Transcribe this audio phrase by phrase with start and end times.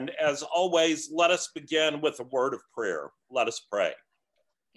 [0.00, 3.10] And as always, let us begin with a word of prayer.
[3.30, 3.92] Let us pray.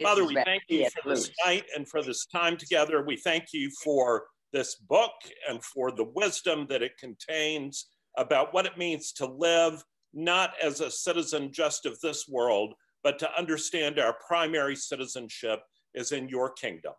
[0.01, 3.03] Father, we thank you for this night and for this time together.
[3.05, 5.11] We thank you for this book
[5.47, 10.81] and for the wisdom that it contains about what it means to live not as
[10.81, 15.59] a citizen just of this world, but to understand our primary citizenship
[15.93, 16.93] is in your kingdom.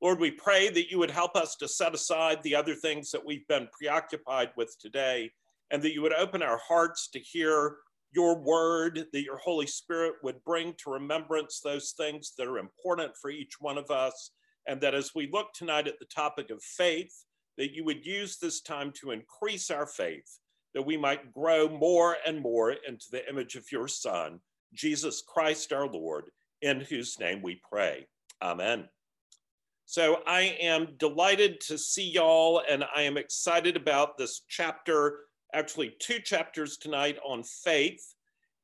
[0.00, 3.24] Lord, we pray that you would help us to set aside the other things that
[3.24, 5.30] we've been preoccupied with today
[5.72, 7.76] and that you would open our hearts to hear
[8.14, 13.12] your word, that your Holy Spirit would bring to remembrance those things that are important
[13.20, 14.30] for each one of us.
[14.68, 17.24] And that as we look tonight at the topic of faith,
[17.56, 20.38] that you would use this time to increase our faith,
[20.74, 24.40] that we might grow more and more into the image of your Son,
[24.74, 26.26] Jesus Christ our Lord,
[26.60, 28.06] in whose name we pray.
[28.42, 28.88] Amen.
[29.86, 35.18] So I am delighted to see y'all, and I am excited about this chapter
[35.54, 38.14] actually two chapters tonight on faith.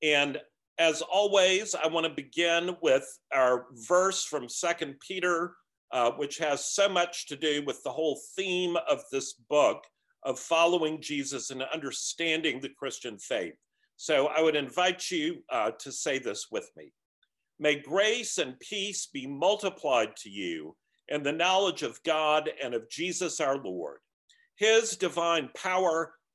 [0.03, 0.39] And
[0.79, 5.55] as always, I want to begin with our verse from Second Peter,
[5.93, 9.85] uh, which has so much to do with the whole theme of this book
[10.23, 13.55] of following Jesus and understanding the Christian faith.
[13.97, 16.93] So I would invite you uh, to say this with me.
[17.59, 20.77] May grace and peace be multiplied to you
[21.09, 23.99] in the knowledge of God and of Jesus our Lord.
[24.57, 26.13] His divine power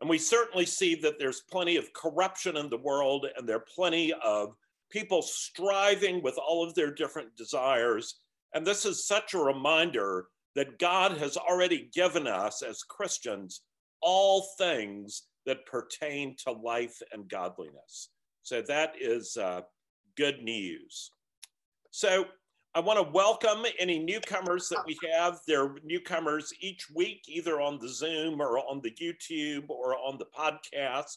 [0.00, 3.66] And we certainly see that there's plenty of corruption in the world, and there are
[3.74, 4.54] plenty of
[4.90, 8.16] people striving with all of their different desires.
[8.54, 13.62] And this is such a reminder that God has already given us as Christians
[14.00, 18.08] all things that pertain to life and godliness.
[18.42, 19.62] So that is uh,
[20.16, 21.12] good news.
[21.90, 22.24] So
[22.72, 25.40] I want to welcome any newcomers that we have.
[25.44, 30.26] They're newcomers each week, either on the Zoom or on the YouTube or on the
[30.26, 31.16] podcast.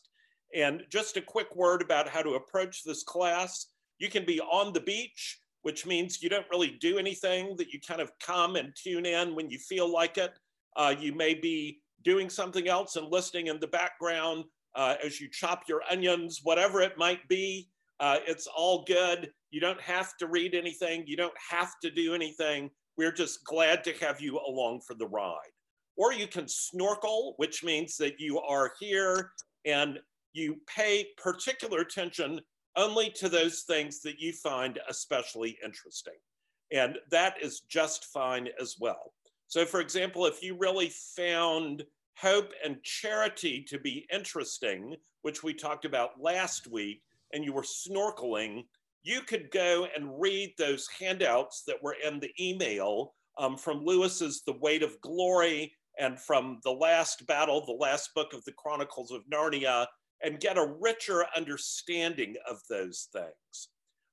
[0.55, 3.67] And just a quick word about how to approach this class.
[3.99, 7.79] You can be on the beach, which means you don't really do anything, that you
[7.87, 10.31] kind of come and tune in when you feel like it.
[10.75, 15.29] Uh, you may be doing something else and listening in the background uh, as you
[15.29, 17.69] chop your onions, whatever it might be.
[18.03, 19.31] Uh, it's all good.
[19.51, 21.05] You don't have to read anything.
[21.07, 22.69] You don't have to do anything.
[22.97, 25.53] We're just glad to have you along for the ride.
[25.95, 29.31] Or you can snorkel, which means that you are here
[29.63, 29.99] and
[30.33, 32.41] you pay particular attention
[32.75, 36.19] only to those things that you find especially interesting.
[36.73, 39.13] And that is just fine as well.
[39.47, 41.85] So, for example, if you really found
[42.17, 47.01] hope and charity to be interesting, which we talked about last week,
[47.33, 48.63] and you were snorkeling,
[49.03, 54.43] you could go and read those handouts that were in the email um, from Lewis's
[54.45, 59.11] The Weight of Glory and from the last battle, the last book of the Chronicles
[59.11, 59.85] of Narnia,
[60.23, 63.69] and get a richer understanding of those things.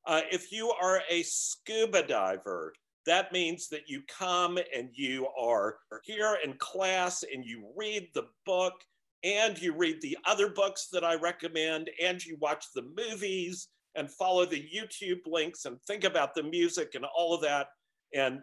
[0.07, 2.73] Uh, if you are a scuba diver,
[3.07, 8.27] that means that you come and you are here in class and you read the
[8.45, 8.75] book
[9.23, 14.11] and you read the other books that I recommend and you watch the movies and
[14.11, 17.69] follow the YouTube links and think about the music and all of that.
[18.15, 18.41] And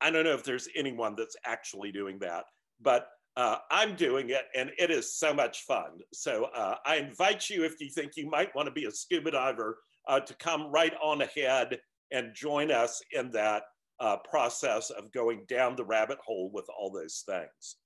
[0.00, 2.44] I don't know if there's anyone that's actually doing that,
[2.80, 5.98] but uh, I'm doing it and it is so much fun.
[6.12, 9.30] So uh, I invite you, if you think you might want to be a scuba
[9.30, 11.78] diver, uh, to come right on ahead
[12.10, 13.62] and join us in that
[14.00, 17.76] uh, process of going down the rabbit hole with all those things.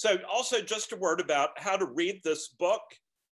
[0.00, 2.80] So, also, just a word about how to read this book.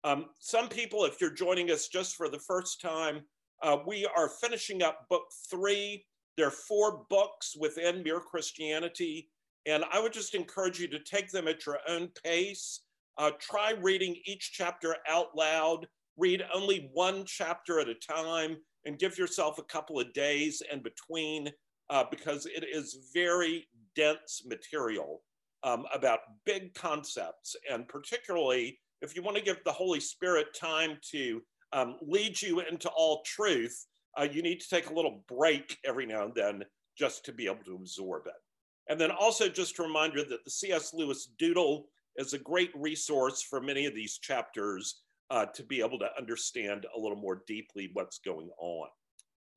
[0.02, 3.20] Um, some people, if you're joining us just for the first time,
[3.62, 6.06] uh, we are finishing up book three.
[6.38, 9.28] There are four books within Mere Christianity,
[9.66, 12.80] and I would just encourage you to take them at your own pace.
[13.18, 15.86] Uh, try reading each chapter out loud.
[16.16, 18.56] Read only one chapter at a time
[18.86, 21.50] and give yourself a couple of days in between
[21.90, 25.20] uh, because it is very dense material
[25.64, 30.98] um, about big concepts and particularly if you want to give the Holy Spirit time
[31.10, 33.86] to um, lead you into all truth,
[34.18, 36.64] uh, you need to take a little break every now and then
[36.96, 38.32] just to be able to absorb it.
[38.88, 40.94] And then also just a reminder that the C.S.
[40.94, 41.86] Lewis Doodle
[42.16, 45.02] is a great resource for many of these chapters.
[45.30, 48.88] uh, to be able to understand a little more deeply what's going on.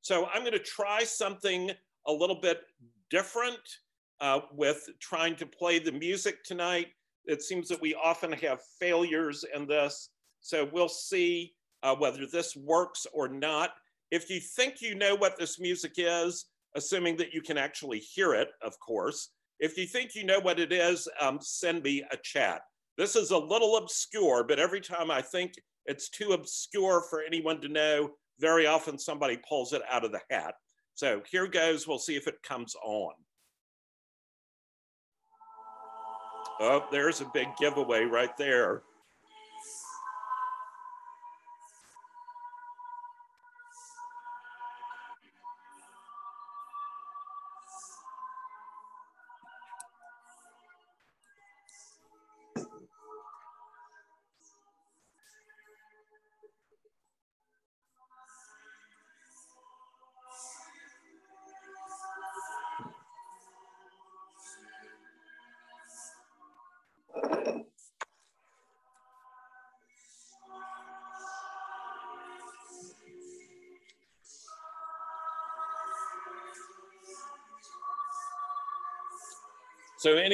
[0.00, 1.70] So I'm going to try something
[2.06, 2.62] a little bit
[3.10, 3.60] different
[4.20, 6.88] uh, with trying to play the music tonight.
[7.24, 10.10] It seems that we often have failures in this.
[10.40, 13.70] So we'll see uh, whether this works or not.
[14.10, 18.34] If you think you know what this music is, assuming that you can actually hear
[18.34, 19.30] it, of course,
[19.60, 22.62] if you think you know what it is, um, send me a chat.
[22.96, 25.52] This is a little obscure, but every time I think
[25.86, 30.20] it's too obscure for anyone to know, very often somebody pulls it out of the
[30.30, 30.54] hat.
[30.94, 33.12] So here goes, we'll see if it comes on.
[36.60, 38.82] Oh, there's a big giveaway right there.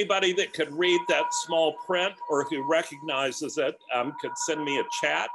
[0.05, 4.79] Anybody that could read that small print or who recognizes it um, could send me
[4.79, 5.31] a chat,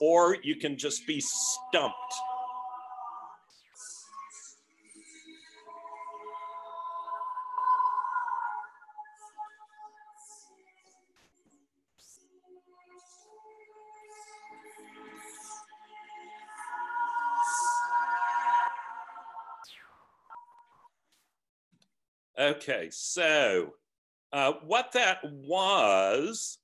[0.00, 1.94] or you can just be stumped.
[22.38, 23.74] Okay, so
[24.32, 26.58] uh, what that was,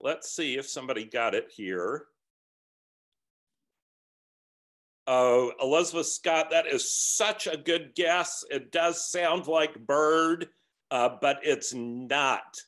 [0.00, 2.06] let's see if somebody got it here.
[5.06, 8.44] Oh, Elizabeth Scott, that is such a good guess.
[8.50, 10.48] It does sound like Byrd,
[10.90, 12.60] uh, but it's not.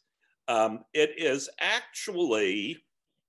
[0.46, 2.78] Um, it is actually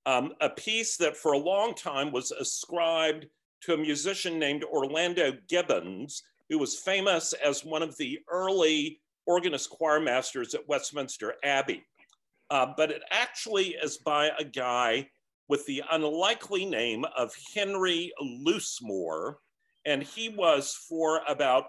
[0.05, 3.25] um, a piece that for a long time was ascribed
[3.61, 9.69] to a musician named Orlando Gibbons, who was famous as one of the early organist
[9.69, 11.85] choir masters at Westminster Abbey.
[12.49, 15.07] Uh, but it actually is by a guy
[15.47, 19.35] with the unlikely name of Henry Loosemore.
[19.85, 21.65] And he was for about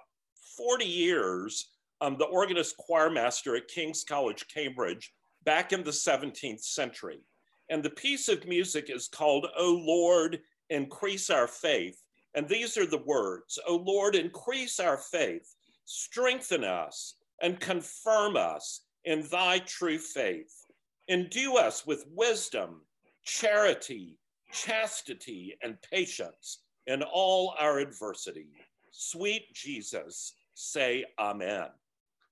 [0.56, 1.68] 40 years
[2.00, 5.12] um, the organist choir master at King's College, Cambridge,
[5.44, 7.20] back in the 17th century.
[7.68, 10.40] And the piece of music is called, O Lord,
[10.70, 12.00] Increase Our Faith.
[12.34, 15.54] And these are the words O Lord, increase our faith,
[15.84, 20.66] strengthen us, and confirm us in thy true faith.
[21.08, 22.82] Endue us with wisdom,
[23.24, 24.18] charity,
[24.52, 28.48] chastity, and patience in all our adversity.
[28.90, 31.68] Sweet Jesus, say amen.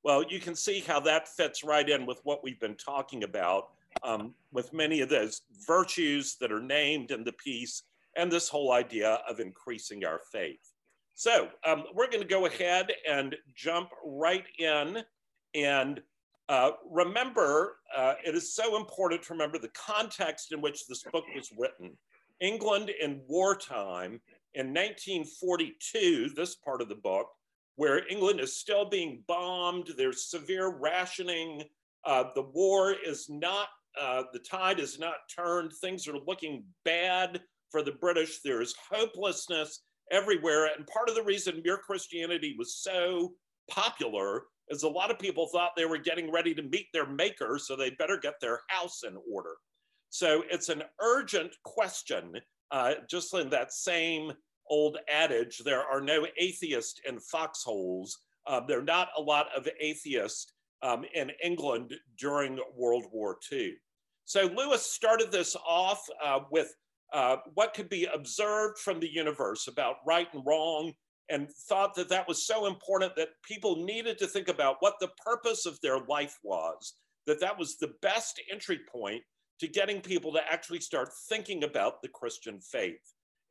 [0.05, 3.71] Well, you can see how that fits right in with what we've been talking about
[4.03, 7.83] um, with many of those virtues that are named in the piece
[8.17, 10.73] and this whole idea of increasing our faith.
[11.19, 14.99] So um, we're going to go ahead and jump right in.
[15.53, 16.01] And
[16.49, 21.25] uh, remember, uh, it is so important to remember the context in which this book
[21.35, 21.97] was written.
[22.41, 24.21] England in wartime
[24.55, 27.27] in 1942, this part of the book,
[27.75, 31.65] where England is still being bombed, there's severe rationing,
[32.05, 33.67] uh, the war is not,
[34.01, 37.41] uh, the tide is not turned, things are looking bad
[37.73, 40.67] for the British, there's hopelessness everywhere.
[40.67, 43.33] And part of the reason Mere Christianity was so
[43.71, 47.59] popular is a lot of people thought they were getting ready to meet their maker,
[47.59, 49.57] so they better get their house in order.
[50.11, 52.35] So it's an urgent question,
[52.71, 54.33] uh, just in that same
[54.71, 58.19] old adage there are no atheists in foxholes.
[58.47, 63.75] Uh, there are not a lot of atheists um, in England during World War II.
[64.25, 66.75] So Lewis started this off uh, with
[67.13, 70.93] uh, what could be observed from the universe about right and wrong,
[71.31, 75.11] and thought that that was so important that people needed to think about what the
[75.25, 76.95] purpose of their life was,
[77.27, 79.23] that that was the best entry point
[79.61, 83.01] to getting people to actually start thinking about the Christian faith.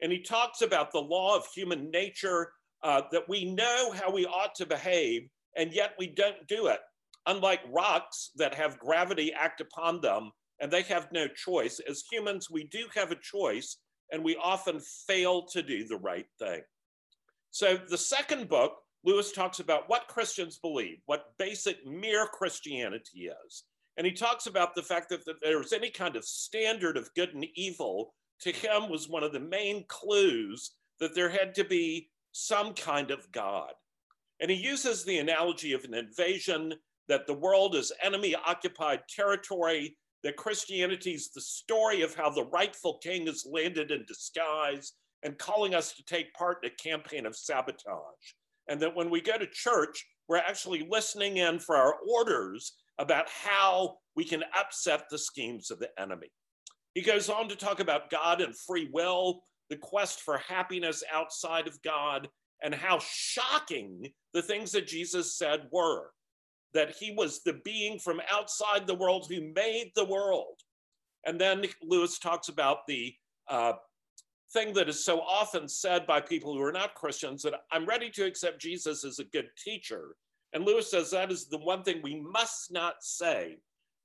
[0.02, 2.52] And he talks about the law of human nature,
[2.84, 6.80] uh, that we know how we ought to behave, and yet we don't do it.
[7.26, 11.80] Unlike rocks that have gravity act upon them and they have no choice.
[11.90, 13.78] As humans, we do have a choice,
[14.12, 16.62] and we often fail to do the right thing.
[17.52, 18.74] So, the second book,
[19.04, 23.64] Lewis talks about what Christians believe, what basic mere Christianity is.
[23.98, 27.34] And he talks about the fact that, that was any kind of standard of good
[27.34, 32.10] and evil to him was one of the main clues that there had to be
[32.32, 33.72] some kind of God.
[34.40, 36.76] And he uses the analogy of an invasion
[37.08, 42.44] that the world is enemy occupied territory, that Christianity is the story of how the
[42.48, 44.92] rightful king has landed in disguise
[45.24, 48.34] and calling us to take part in a campaign of sabotage.
[48.68, 53.30] And that when we go to church, we're actually listening in for our orders about
[53.30, 56.28] how we can upset the schemes of the enemy.
[56.94, 61.70] He goes on to talk about God and free will, the quest for happiness outside
[61.70, 62.28] of God,
[62.62, 66.10] and how shocking the things that Jesus said were
[66.74, 70.60] that he was the being from outside the world who made the world.
[71.26, 73.14] And then Lewis talks about the
[73.50, 73.74] uh,
[74.54, 78.10] thing that is so often said by people who are not Christians that I'm ready
[78.12, 80.16] to accept Jesus as a good teacher.
[80.54, 83.58] And Lewis says that is the one thing we must not say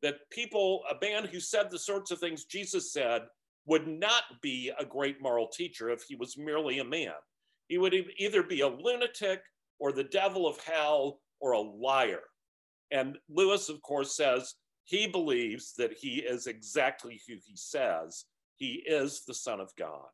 [0.02, 3.22] that people, a man who said the sorts of things Jesus said,
[3.66, 7.12] would not be a great moral teacher if he was merely a man.
[7.68, 9.40] He would either be a lunatic
[9.78, 12.22] or the devil of hell or a liar.
[12.92, 18.26] And Lewis, of course, says he believes that he is exactly who he says.
[18.56, 20.08] He is the Son of God.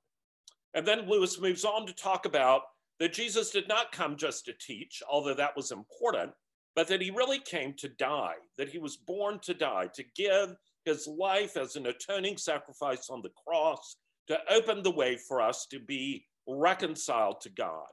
[0.75, 2.63] And then Lewis moves on to talk about
[3.01, 6.33] that Jesus did not come just to teach, although that was important,
[6.75, 10.55] but that he really came to die, that he was born to die, to give
[10.85, 13.97] his life as an atoning sacrifice on the cross,
[14.29, 17.87] to open the way for us to be reconciled to God.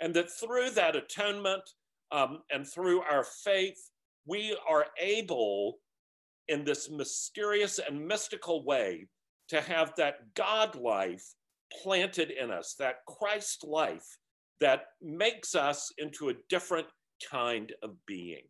[0.00, 1.62] And that through that atonement
[2.12, 3.90] um, and through our faith,
[4.26, 5.78] we are able
[6.48, 9.08] in this mysterious and mystical way
[9.48, 11.24] to have that God life
[11.82, 14.18] planted in us, that Christ life
[14.60, 16.86] that makes us into a different
[17.30, 18.42] kind of being.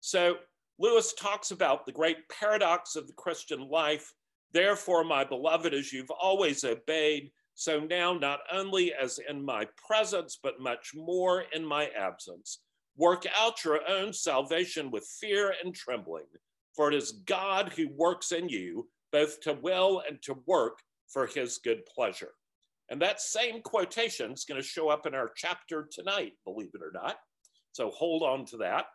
[0.00, 0.36] So
[0.78, 4.12] Lewis talks about the great paradox of the Christian life.
[4.52, 10.38] Therefore, my beloved, as you've always obeyed, so now not only as in my presence,
[10.40, 12.60] but much more in my absence.
[12.98, 16.26] Work out your own salvation with fear and trembling,
[16.74, 21.26] for it is God who works in you both to will and to work for
[21.26, 22.32] his good pleasure.
[22.90, 26.82] And that same quotation is going to show up in our chapter tonight, believe it
[26.82, 27.16] or not.
[27.72, 28.86] So hold on to that.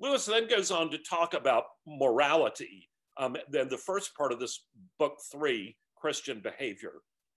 [0.00, 2.88] Lewis then goes on to talk about morality.
[3.18, 4.64] Um, then the first part of this
[4.98, 6.94] book three, Christian behavior.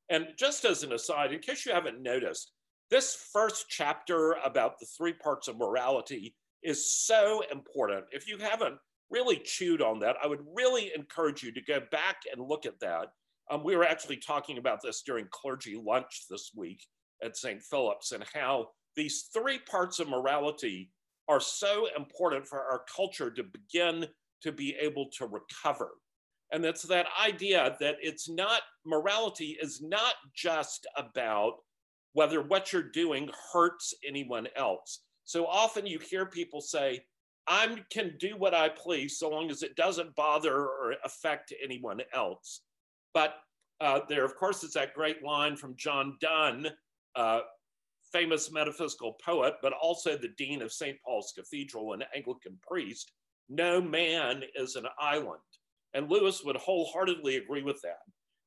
[0.09, 2.51] And just as an aside, in case you haven't noticed,
[2.93, 8.05] this first chapter about the three parts of morality is so important.
[8.11, 8.75] If you haven't
[9.09, 12.79] really chewed on that, I would really encourage you to go back and look at
[12.81, 13.07] that.
[13.49, 16.85] Um, we were actually talking about this during clergy lunch this week
[17.23, 17.63] at St.
[17.63, 20.91] Philip's and how these three parts of morality
[21.27, 24.05] are so important for our culture to begin
[24.43, 25.93] to be able to recover.
[26.51, 31.53] And that's that idea that it's not, morality is not just about
[32.13, 34.99] whether what you're doing hurts anyone else.
[35.25, 37.03] So often you hear people say,
[37.47, 42.01] I can do what I please so long as it doesn't bother or affect anyone
[42.13, 42.61] else.
[43.13, 43.35] But
[43.81, 46.67] uh, there, of course, is that great line from John Donne,
[47.15, 47.41] uh,
[48.11, 50.97] famous metaphysical poet, but also the dean of St.
[51.03, 53.11] Paul's Cathedral and Anglican priest
[53.49, 55.39] no man is an island.
[55.93, 57.99] And Lewis would wholeheartedly agree with that.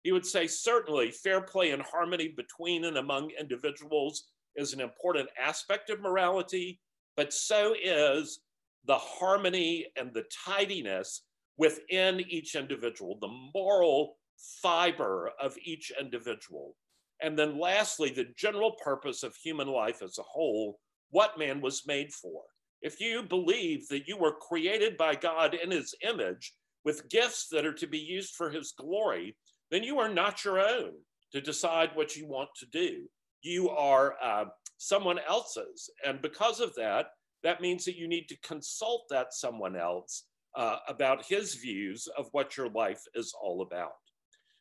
[0.07, 5.29] He would say, certainly, fair play and harmony between and among individuals is an important
[5.37, 6.79] aspect of morality,
[7.17, 8.39] but so is
[8.85, 11.23] the harmony and the tidiness
[11.59, 14.19] within each individual, the moral
[14.63, 16.77] fiber of each individual.
[17.21, 20.79] And then, lastly, the general purpose of human life as a whole,
[21.11, 22.45] what man was made for.
[22.81, 26.53] If you believe that you were created by God in his image
[26.85, 29.35] with gifts that are to be used for his glory,
[29.71, 30.93] then you are not your own
[31.33, 33.05] to decide what you want to do.
[33.43, 34.45] You are uh,
[34.79, 35.91] someone else's.
[36.05, 37.07] And because of that,
[37.43, 40.25] that means that you need to consult that someone else
[40.57, 43.93] uh, about his views of what your life is all about.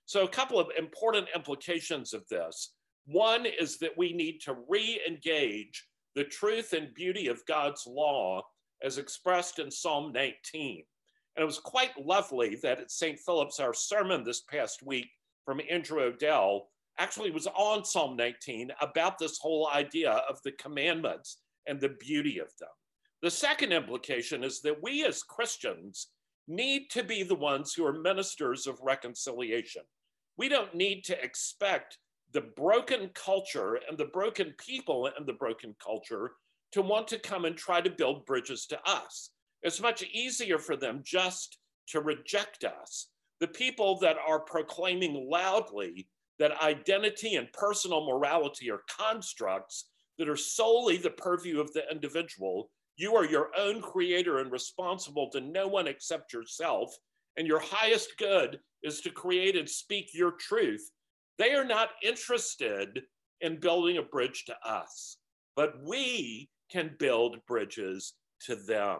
[0.05, 2.73] So, a couple of important implications of this.
[3.07, 8.41] One is that we need to re engage the truth and beauty of God's law
[8.83, 10.83] as expressed in Psalm 19.
[11.35, 13.19] And it was quite lovely that at St.
[13.19, 15.09] Philip's, our sermon this past week
[15.43, 21.39] from Andrew Odell actually was on Psalm 19 about this whole idea of the commandments
[21.67, 22.69] and the beauty of them.
[23.21, 26.07] The second implication is that we as Christians
[26.47, 29.81] need to be the ones who are ministers of reconciliation.
[30.37, 31.97] We don't need to expect
[32.33, 36.33] the broken culture and the broken people and the broken culture
[36.73, 39.31] to want to come and try to build bridges to us.
[39.65, 41.57] It's much easier for them just
[41.87, 43.07] to reject us.
[43.39, 46.07] The people that are proclaiming loudly
[46.37, 52.69] that identity and personal morality are constructs that are solely the purview of the individual.
[52.95, 56.95] You are your own creator and responsible to no one except yourself,
[57.35, 60.91] and your highest good is to create and speak your truth.
[61.39, 63.01] They are not interested
[63.41, 65.17] in building a bridge to us,
[65.55, 68.99] but we can build bridges to them.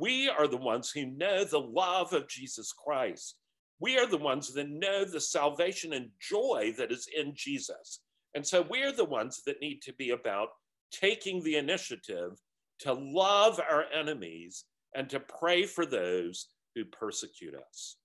[0.00, 3.36] We are the ones who know the love of Jesus Christ.
[3.80, 8.00] We are the ones that know the salvation and joy that is in Jesus.
[8.34, 10.48] And so we're the ones that need to be about
[10.92, 12.40] taking the initiative
[12.80, 14.64] to love our enemies
[14.94, 17.96] and to pray for those who persecute us.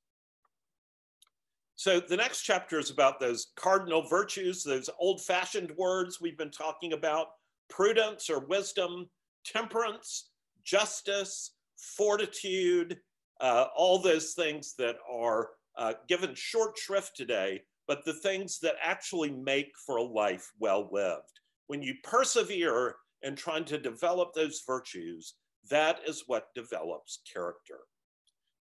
[1.75, 6.51] So the next chapter is about those cardinal virtues, those old fashioned words we've been
[6.51, 7.27] talking about
[7.69, 9.09] prudence or wisdom,
[9.45, 10.29] temperance,
[10.63, 11.51] justice,
[11.97, 12.97] fortitude,
[13.41, 18.75] uh, all those things that are uh, given short shrift today, but the things that
[18.81, 21.39] actually make for a life well lived.
[21.67, 25.35] When you persevere in trying to develop those virtues,
[25.69, 27.79] that is what develops character.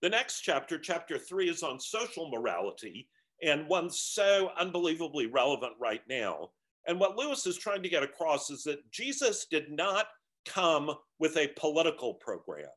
[0.02, 3.08] The next chapter, chapter three, is on social morality,
[3.42, 6.50] and one so unbelievably relevant right now.
[6.86, 10.06] And what Lewis is trying to get across is that Jesus did not
[10.46, 12.68] come with a political program.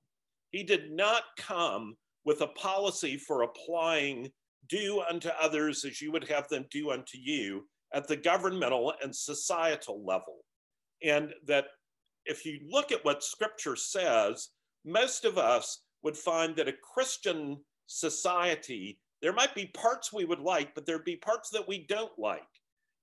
[0.54, 4.32] He did not come with a policy for applying
[4.70, 9.14] do unto others as you would have them do unto you at the governmental and
[9.14, 10.46] societal level.
[11.04, 11.66] And that
[12.26, 14.50] if you look at what scripture says,
[14.86, 17.58] most of us would find that a Christian
[17.88, 22.18] society, there might be parts we would like, but there'd be parts that we don't
[22.18, 22.42] like.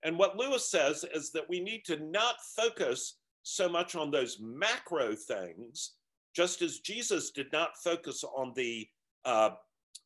[0.04, 4.38] And what Lewis says is that we need to not focus so much on those
[4.40, 5.97] macro things,
[6.34, 8.87] just as Jesus did not focus on the
[9.25, 9.50] uh,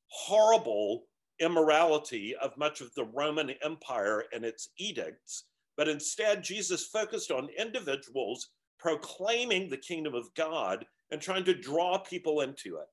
[0.08, 1.04] horrible
[1.40, 5.44] immorality of much of the Roman Empire and its edicts,
[5.76, 11.98] but instead Jesus focused on individuals proclaiming the kingdom of God and trying to draw
[11.98, 12.86] people into it.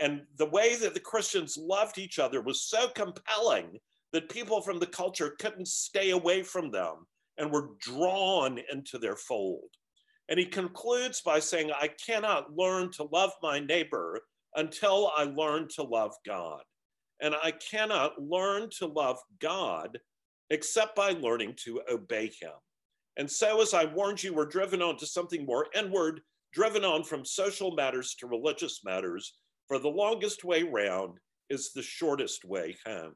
[0.00, 3.78] And the way that the Christians loved each other was so compelling
[4.12, 7.06] that people from the culture couldn't stay away from them
[7.38, 9.70] and were drawn into their fold.
[10.28, 14.20] And he concludes by saying, I cannot learn to love my neighbor
[14.54, 16.62] until I learn to love God.
[17.20, 19.98] And I cannot learn to love God
[20.50, 22.52] except by learning to obey him.
[23.16, 26.20] And so, as I warned you, we're driven on to something more inward,
[26.52, 29.34] driven on from social matters to religious matters,
[29.68, 33.14] for the longest way round is the shortest way home.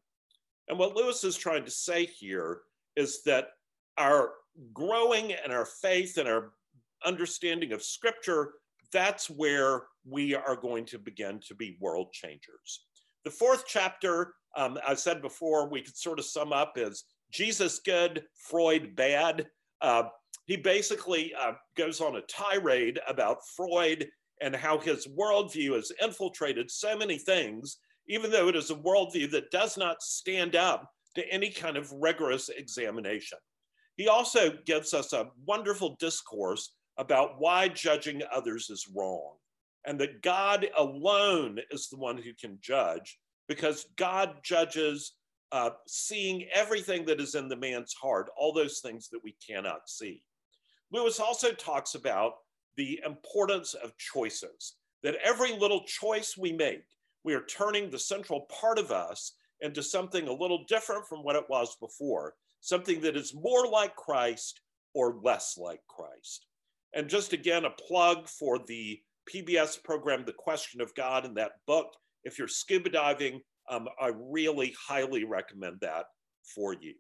[0.69, 2.61] And what Lewis is trying to say here
[2.97, 3.49] is that
[3.97, 4.33] our
[4.73, 6.53] growing and our faith and our
[7.05, 8.53] understanding of scripture,
[8.93, 12.87] that's where we are going to begin to be world changers.
[13.25, 17.81] The fourth chapter, um, I said before, we could sort of sum up as Jesus
[17.81, 19.47] good, Freud bad.
[19.81, 20.05] Uh,
[20.47, 24.09] he basically uh, goes on a tirade about Freud
[24.41, 29.31] and how his worldview has infiltrated so many things, even though it is a worldview
[29.33, 33.39] that does not stand up to any kind of rigorous examination.
[33.97, 39.35] He also gives us a wonderful discourse about why judging others is wrong
[39.87, 45.15] and that God alone is the one who can judge because God judges
[45.53, 49.89] uh, seeing everything that is in the man's heart, all those things that we cannot
[49.89, 50.23] see.
[50.93, 52.35] Lewis also talks about
[52.77, 56.85] the importance of choices, that every little choice we make,
[57.25, 61.37] we are turning the central part of us into something a little different from what
[61.37, 64.61] it was before, something that is more like Christ
[64.95, 66.48] or less like Christ.
[66.95, 69.01] And just again, a plug for the
[69.33, 71.95] PBS program, The Question of God, in that book.
[72.25, 76.07] If you're scuba diving, um, I really highly recommend that
[76.55, 76.95] for you.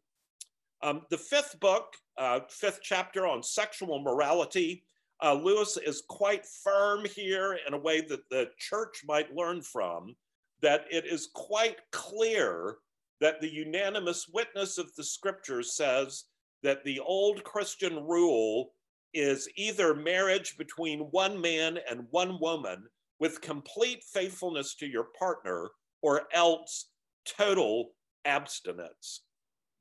[0.82, 4.84] Um, the fifth book, uh, fifth chapter on sexual morality,
[5.22, 10.14] uh, Lewis is quite firm here in a way that the church might learn from,
[10.62, 12.76] that it is quite clear
[13.20, 16.24] that the unanimous witness of the scriptures says
[16.62, 18.70] that the old Christian rule
[19.14, 22.84] is either marriage between one man and one woman
[23.20, 25.70] with complete faithfulness to your partner
[26.02, 26.90] or else
[27.26, 27.90] total
[28.24, 29.22] abstinence.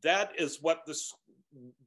[0.03, 0.97] That is what the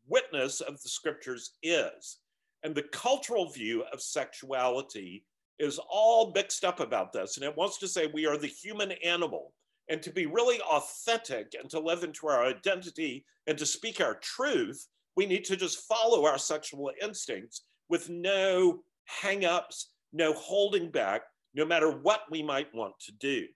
[0.06, 2.18] witness of the scriptures is.
[2.62, 5.24] And the cultural view of sexuality
[5.58, 7.36] is all mixed up about this.
[7.36, 9.52] And it wants to say we are the human animal.
[9.88, 14.14] And to be really authentic and to live into our identity and to speak our
[14.16, 18.80] truth, we need to just follow our sexual instincts with no
[19.22, 21.22] hangups, no holding back,
[21.54, 23.46] no matter what we might want to do.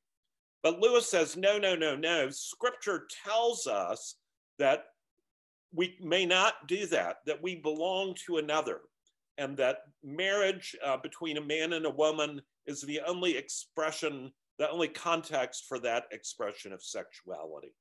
[0.63, 2.31] But Lewis says, no, no, no, no.
[2.31, 4.17] Scripture tells us
[4.59, 4.87] that
[5.73, 8.81] we may not do that, that we belong to another,
[9.37, 14.71] and that marriage uh, between a man and a woman is the only expression, the
[14.71, 17.75] only context for that expression of sexuality.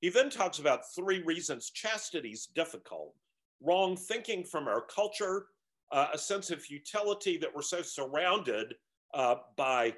[0.00, 3.14] He then talks about three reasons chastity is difficult
[3.60, 5.46] wrong thinking from our culture,
[5.90, 8.74] uh, a sense of futility that we're so surrounded
[9.14, 9.94] uh, by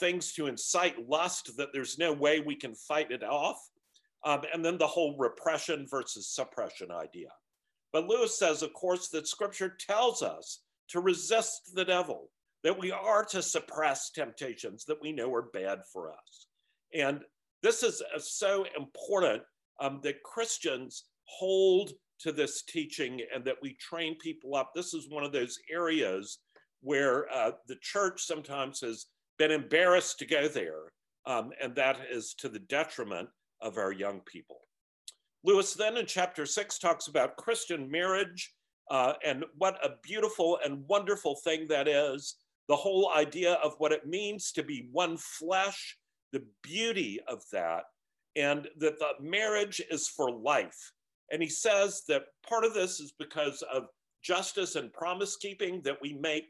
[0.00, 3.58] things to incite lust that there's no way we can fight it off,
[4.24, 7.28] um, and then the whole repression versus suppression idea.
[7.92, 12.30] But Lewis says, of course, that scripture tells us to resist the devil,
[12.64, 16.46] that we are to suppress temptations that we know are bad for us.
[16.92, 17.20] And
[17.64, 19.42] this is uh, so important
[19.80, 24.72] um, that Christians hold to this teaching and that we train people up.
[24.74, 26.40] This is one of those areas
[26.82, 29.06] where uh, the church sometimes has
[29.38, 30.92] been embarrassed to go there,
[31.26, 33.30] um, and that is to the detriment
[33.62, 34.60] of our young people.
[35.42, 38.52] Lewis then in chapter six talks about Christian marriage
[38.90, 42.36] uh, and what a beautiful and wonderful thing that is.
[42.68, 45.96] The whole idea of what it means to be one flesh,
[46.34, 47.84] the beauty of that,
[48.34, 50.92] and that the marriage is for life.
[51.30, 53.84] And he says that part of this is because of
[54.20, 56.46] justice and promise keeping that we make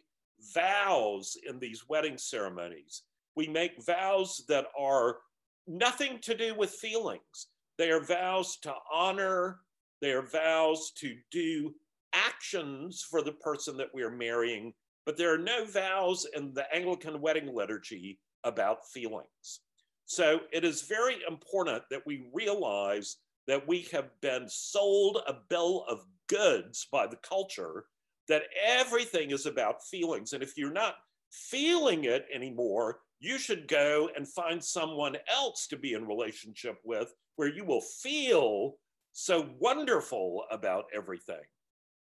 [0.55, 3.03] vows in these wedding ceremonies.
[3.37, 5.19] We make vows that are
[5.67, 7.49] nothing to do with feelings.
[7.77, 9.61] They are vows to honor,
[10.01, 11.75] they are vows to do
[12.15, 14.73] actions for the person that we are marrying,
[15.05, 19.61] but there are no vows in the Anglican wedding liturgy about feelings.
[20.07, 25.85] So it is very important that we realize that we have been sold a bill
[25.89, 27.85] of goods by the culture
[28.29, 30.33] that everything is about feelings.
[30.33, 30.97] And if you're not
[31.31, 37.13] feeling it anymore, you should go and find someone else to be in relationship with
[37.37, 38.77] where you will feel
[39.13, 41.43] so wonderful about everything.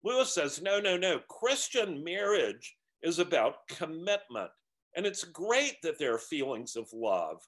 [0.02, 1.20] Lewis says, no, no, no.
[1.28, 4.50] Christian marriage is about commitment.
[4.96, 7.40] And it's great that there are feelings of love,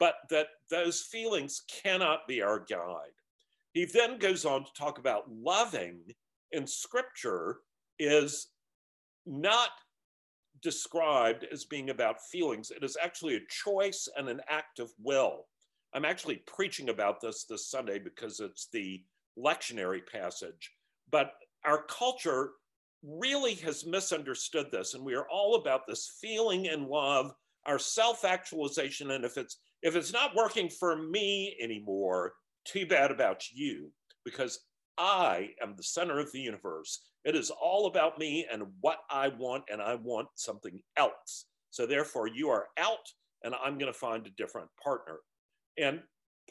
[0.00, 3.14] but that those feelings cannot be our guide.
[3.72, 6.00] He then goes on to talk about loving
[6.50, 7.58] in scripture
[8.00, 8.48] is
[9.26, 9.68] not
[10.62, 12.72] described as being about feelings.
[12.72, 15.46] It is actually a choice and an act of will.
[15.94, 19.02] I'm actually preaching about this this Sunday because it's the
[19.38, 20.72] lectionary passage.
[21.10, 21.32] But
[21.64, 22.52] our culture
[23.02, 27.32] really has misunderstood this, and we are all about this feeling and love,
[27.66, 33.50] our self-actualization, and if it's if it's not working for me anymore, too bad about
[33.52, 33.90] you,
[34.24, 34.60] because
[34.98, 37.00] I am the center of the universe.
[37.24, 41.46] It is all about me and what I want, and I want something else.
[41.70, 43.08] So therefore, you are out,
[43.42, 45.18] and I'm going to find a different partner.
[45.78, 46.00] And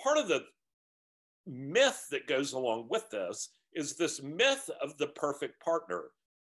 [0.01, 0.41] part of the
[1.45, 6.05] myth that goes along with this is this myth of the perfect partner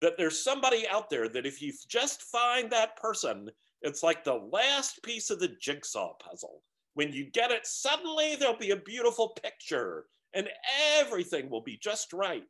[0.03, 3.49] that there's somebody out there that if you just find that person,
[3.87, 6.62] it's like the last piece of the jigsaw puzzle.
[6.94, 10.49] When you get it, suddenly there'll be a beautiful picture and
[10.99, 12.44] everything will be just right.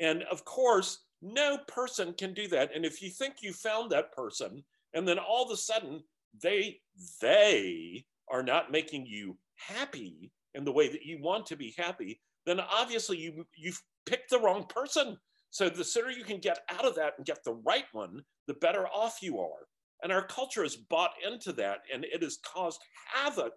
[0.00, 2.74] And of course, no person can do that.
[2.74, 4.64] And if you think you found that person,
[4.94, 6.02] and then all of a sudden
[6.42, 6.80] they
[7.20, 12.20] they are not making you happy in the way that you want to be happy,
[12.44, 15.16] then obviously you you've picked the wrong person.
[15.50, 18.54] So the sooner you can get out of that and get the right one, the
[18.54, 19.68] better off you are.
[20.02, 22.80] And our culture has bought into that, and it has caused
[23.12, 23.52] havoc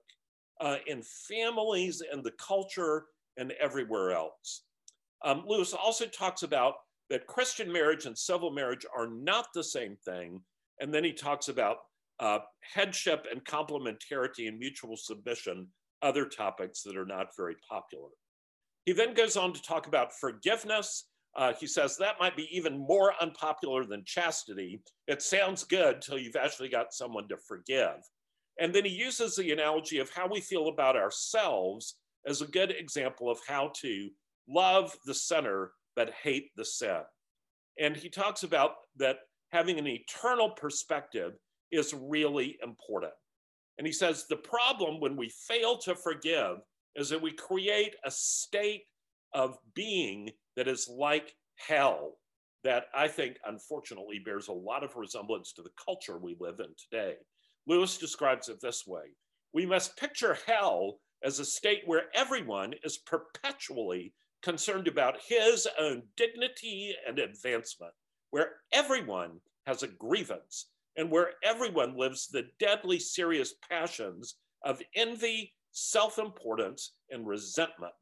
[0.61, 3.05] uh, in families and the culture
[3.37, 4.63] and everywhere else.
[5.23, 6.75] Um, Lewis also talks about
[7.09, 10.41] that Christian marriage and civil marriage are not the same thing.
[10.79, 11.77] And then he talks about
[12.19, 12.39] uh,
[12.73, 15.67] headship and complementarity and mutual submission,
[16.01, 18.09] other topics that are not very popular.
[18.85, 21.07] He then goes on to talk about forgiveness.
[21.35, 24.81] Uh, he says that might be even more unpopular than chastity.
[25.07, 27.97] It sounds good till you've actually got someone to forgive.
[28.59, 32.71] And then he uses the analogy of how we feel about ourselves as a good
[32.71, 34.09] example of how to
[34.47, 37.01] love the sinner but hate the sin.
[37.79, 39.17] And he talks about that
[39.51, 41.33] having an eternal perspective
[41.71, 43.13] is really important.
[43.77, 46.57] And he says the problem when we fail to forgive
[46.95, 48.83] is that we create a state
[49.35, 52.13] of being that is like hell,
[52.63, 56.73] that I think unfortunately bears a lot of resemblance to the culture we live in
[56.77, 57.15] today.
[57.67, 59.13] Lewis describes it this way
[59.53, 66.03] We must picture hell as a state where everyone is perpetually concerned about his own
[66.15, 67.93] dignity and advancement,
[68.29, 70.67] where everyone has a grievance,
[70.97, 77.93] and where everyone lives the deadly serious passions of envy, self importance, and resentment.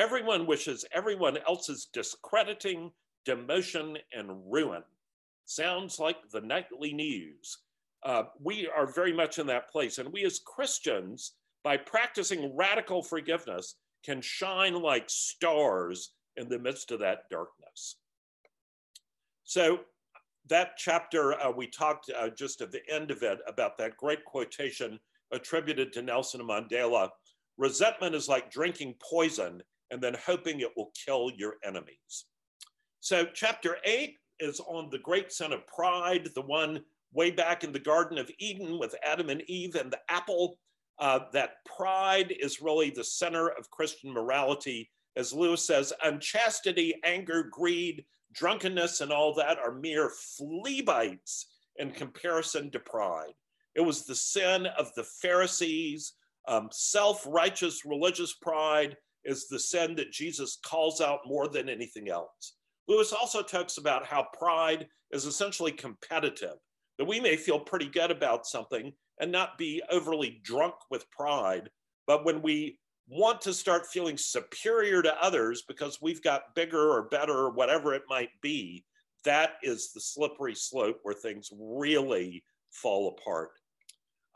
[0.00, 2.90] Everyone wishes everyone else's discrediting,
[3.28, 4.82] demotion, and ruin.
[5.44, 7.58] Sounds like the nightly news.
[8.02, 9.98] Uh, we are very much in that place.
[9.98, 11.32] And we as Christians,
[11.62, 17.96] by practicing radical forgiveness, can shine like stars in the midst of that darkness.
[19.44, 19.80] So,
[20.48, 24.24] that chapter, uh, we talked uh, just at the end of it about that great
[24.24, 24.98] quotation
[25.30, 27.10] attributed to Nelson Mandela
[27.58, 32.26] resentment is like drinking poison and then hoping it will kill your enemies.
[33.00, 37.72] So, chapter eight is on the great sin of pride, the one way back in
[37.72, 40.58] the Garden of Eden with Adam and Eve and the apple.
[40.98, 44.90] Uh, that pride is really the center of Christian morality.
[45.16, 51.90] As Lewis says, unchastity, anger, greed, drunkenness, and all that are mere flea bites in
[51.90, 53.32] comparison to pride.
[53.74, 56.12] It was the sin of the Pharisees.
[56.48, 62.08] Um, Self righteous religious pride is the sin that Jesus calls out more than anything
[62.08, 62.54] else.
[62.88, 66.56] Lewis also talks about how pride is essentially competitive,
[66.98, 71.70] that we may feel pretty good about something and not be overly drunk with pride.
[72.06, 72.78] But when we
[73.08, 77.92] want to start feeling superior to others because we've got bigger or better or whatever
[77.94, 78.84] it might be,
[79.24, 83.50] that is the slippery slope where things really fall apart.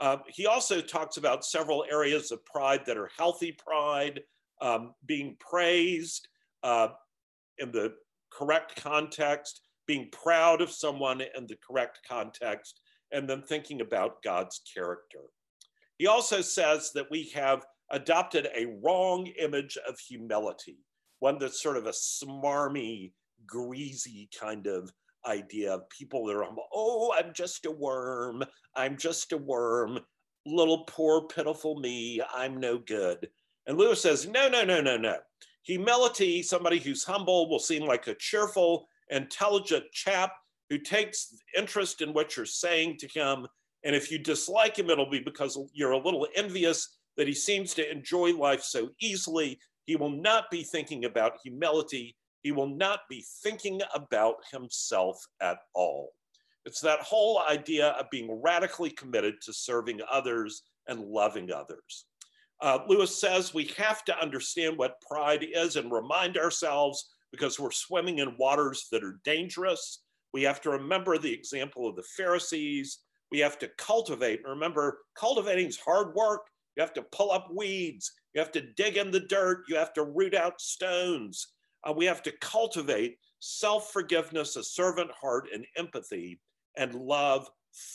[0.01, 4.21] Uh, he also talks about several areas of pride that are healthy pride,
[4.61, 6.29] um, being praised
[6.63, 6.89] uh,
[7.59, 7.95] in the
[8.31, 12.81] correct context, being proud of someone in the correct context,
[13.13, 15.21] and then thinking about God's character.
[15.99, 20.79] He also says that we have adopted a wrong image of humility,
[21.21, 23.13] one that's sort of a smarmy,
[23.47, 24.93] greasy kind of
[25.27, 28.43] idea of people that are, oh, I'm just a worm,
[28.75, 30.01] I'm just a worm,
[30.47, 33.29] little poor, pitiful me, I'm no good.
[33.67, 35.17] And Lewis says, no, no, no, no, no.
[35.63, 40.33] Humility, somebody who's humble, will seem like a cheerful, intelligent chap
[40.69, 43.47] who takes interest in what you're saying to him.
[43.85, 47.75] And if you dislike him, it'll be because you're a little envious that he seems
[47.75, 49.59] to enjoy life so easily.
[49.87, 52.17] He will not be thinking about humility.
[52.43, 56.13] He will not be thinking about himself at all.
[56.67, 62.07] It's that whole idea of being radically committed to serving others and loving others.
[62.65, 67.71] Uh, Lewis says we have to understand what pride is and remind ourselves because we're
[67.71, 70.03] swimming in waters that are dangerous.
[70.33, 73.01] We have to remember the example of the Pharisees.
[73.31, 74.41] We have to cultivate.
[74.49, 76.47] Remember, cultivating is hard work.
[76.75, 78.11] You have to pull up weeds.
[78.33, 79.65] You have to dig in the dirt.
[79.69, 81.49] You have to root out stones.
[81.87, 86.41] Uh, we have to cultivate self forgiveness, a servant heart, and empathy,
[86.79, 87.47] and love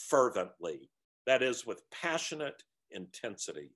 [0.10, 0.92] fervently.
[1.26, 3.72] That is, with passionate intensity.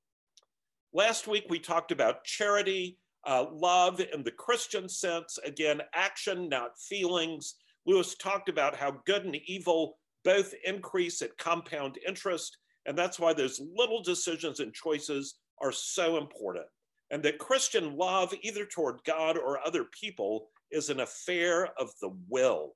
[0.93, 5.39] Last week, we talked about charity, uh, love in the Christian sense.
[5.43, 7.55] Again, action, not feelings.
[7.85, 13.33] Lewis talked about how good and evil both increase at compound interest and that's why
[13.33, 16.65] those little decisions and choices are so important.
[17.11, 22.15] And that Christian love, either toward God or other people, is an affair of the
[22.29, 22.73] will.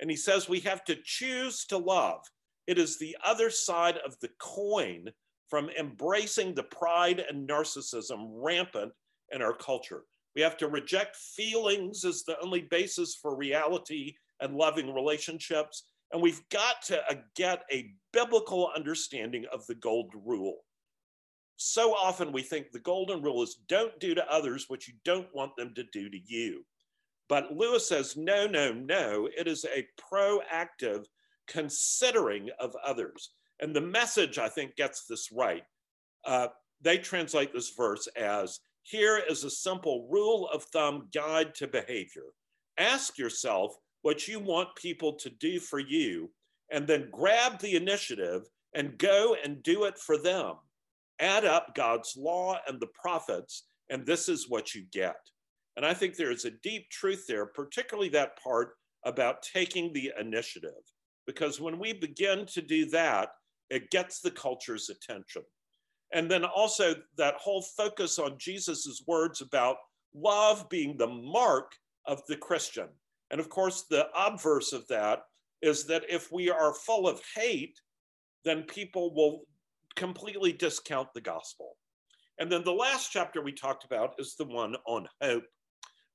[0.00, 2.20] And he says we have to choose to love.
[2.66, 5.08] It is the other side of the coin
[5.50, 8.92] from embracing the pride and narcissism rampant
[9.32, 10.04] in our culture.
[10.36, 15.84] We have to reject feelings as the only basis for reality and loving relationships.
[16.12, 20.58] And we've got to uh, get a biblical understanding of the golden rule.
[21.56, 25.28] So often we think the golden rule is don't do to others what you don't
[25.34, 26.64] want them to do to you.
[27.28, 29.28] But Lewis says, no, no, no.
[29.36, 31.04] It is a proactive
[31.46, 33.30] considering of others.
[33.60, 35.64] And the message, I think, gets this right.
[36.24, 36.48] Uh,
[36.80, 42.24] they translate this verse as here is a simple rule of thumb guide to behavior.
[42.78, 46.30] Ask yourself what you want people to do for you,
[46.72, 48.42] and then grab the initiative
[48.74, 50.54] and go and do it for them.
[51.18, 55.16] Add up God's law and the prophets, and this is what you get.
[55.76, 60.70] And I think there's a deep truth there, particularly that part about taking the initiative,
[61.26, 63.30] because when we begin to do that,
[63.70, 65.42] it gets the culture's attention.
[66.12, 69.76] And then also that whole focus on Jesus's words about
[70.14, 71.72] love being the mark
[72.06, 72.88] of the Christian.
[73.30, 75.20] And of course, the obverse of that
[75.62, 77.78] is that if we are full of hate,
[78.44, 79.42] then people will
[79.94, 81.76] completely discount the gospel.
[82.38, 85.44] And then the last chapter we talked about is the one on hope.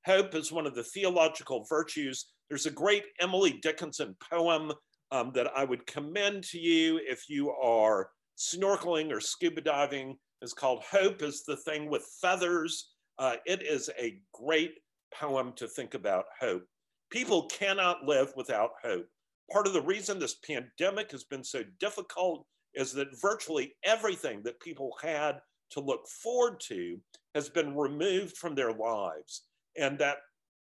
[0.06, 2.26] Hope is one of the theological virtues.
[2.50, 4.74] There's a great Emily Dickinson poem
[5.16, 10.18] um, that I would commend to you if you are snorkeling or scuba diving.
[10.42, 12.92] is called Hope is the Thing with Feathers.
[13.18, 14.74] Uh, it is a great
[15.14, 16.64] poem to think about hope.
[17.10, 19.06] People cannot live without hope.
[19.52, 24.60] Part of the reason this pandemic has been so difficult is that virtually everything that
[24.60, 25.40] people had
[25.72, 27.00] to look forward to
[27.36, 29.44] has been removed from their lives.
[29.78, 30.18] And that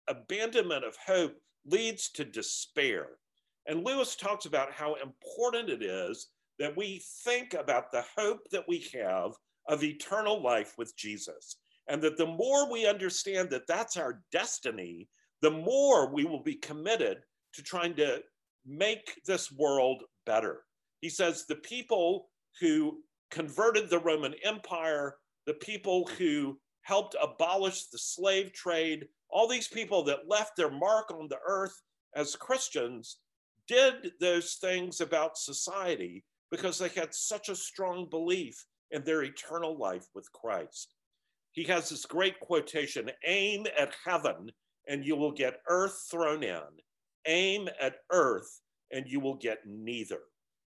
[0.07, 1.33] abandonment of hope
[1.65, 3.07] leads to despair.
[3.67, 6.27] And Lewis talks about how important it is
[6.59, 9.31] that we think about the hope that we have
[9.67, 11.57] of eternal life with Jesus.
[11.87, 15.09] And that the more we understand that that's our destiny,
[15.41, 17.17] the more we will be committed
[17.53, 18.21] to trying to
[18.65, 20.63] make this world better.
[21.01, 22.99] He says the people who
[23.31, 30.03] converted the Roman Empire, the people who helped abolish the slave trade, all these people
[30.03, 31.81] that left their mark on the earth
[32.15, 33.17] as Christians
[33.67, 39.77] did those things about society because they had such a strong belief in their eternal
[39.77, 40.93] life with Christ.
[41.51, 44.51] He has this great quotation aim at heaven
[44.87, 46.61] and you will get earth thrown in,
[47.25, 50.19] aim at earth and you will get neither.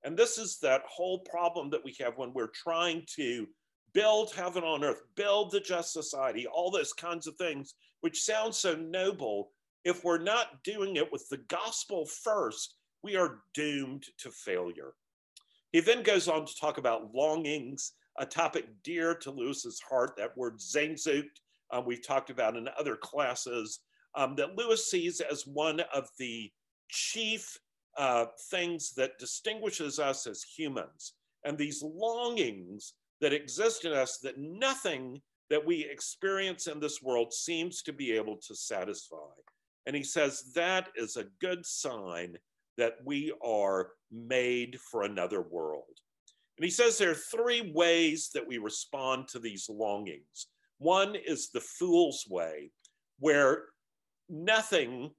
[0.05, 3.46] And this is that whole problem that we have when we're trying to
[3.92, 8.57] build heaven on earth, build the just society, all those kinds of things, which sounds
[8.57, 9.51] so noble.
[9.85, 14.92] If we're not doing it with the gospel first, we are doomed to failure.
[15.72, 20.37] He then goes on to talk about longings, a topic dear to Lewis's heart, that
[20.37, 21.28] word Sehnsucht,
[21.70, 23.80] um, we've talked about in other classes,
[24.14, 26.50] um, that Lewis sees as one of the
[26.88, 27.58] chief
[27.96, 31.14] uh, things that distinguishes us as humans.
[31.44, 37.32] And these longings that exist in us that nothing that we experience in this world
[37.32, 39.16] seems to be able to satisfy.
[39.87, 42.37] And he says that is a good sign
[42.79, 45.85] that we are made for another world.
[46.57, 50.47] And he says there are three ways that we respond to these longings.
[50.79, 52.71] One is the fool's way,
[53.19, 53.64] where
[54.29, 55.11] nothing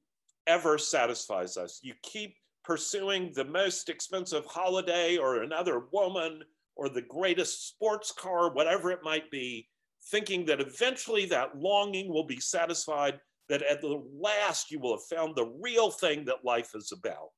[0.47, 1.79] ever satisfies us.
[1.83, 6.41] You keep pursuing the most expensive holiday or another woman
[6.75, 9.67] or the greatest sports car, whatever it might be,
[10.11, 13.19] thinking that eventually that longing will be satisfied,
[13.49, 17.29] that at the last you will have found the real thing that life is about.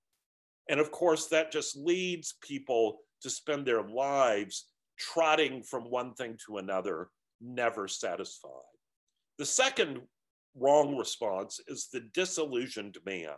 [0.71, 6.37] And of course, that just leads people to spend their lives trotting from one thing
[6.45, 7.09] to another,
[7.41, 8.51] never satisfied.
[9.37, 9.99] The second
[10.55, 13.35] wrong response is the disillusioned man,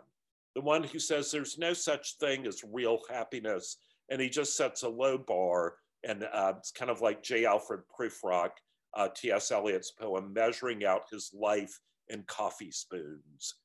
[0.54, 3.78] the one who says there's no such thing as real happiness,
[4.10, 5.74] and he just sets a low bar.
[6.06, 7.46] And uh, it's kind of like J.
[7.46, 8.50] Alfred Prufrock,
[8.96, 9.50] uh, T.S.
[9.50, 13.56] Eliot's poem, measuring out his life in coffee spoons.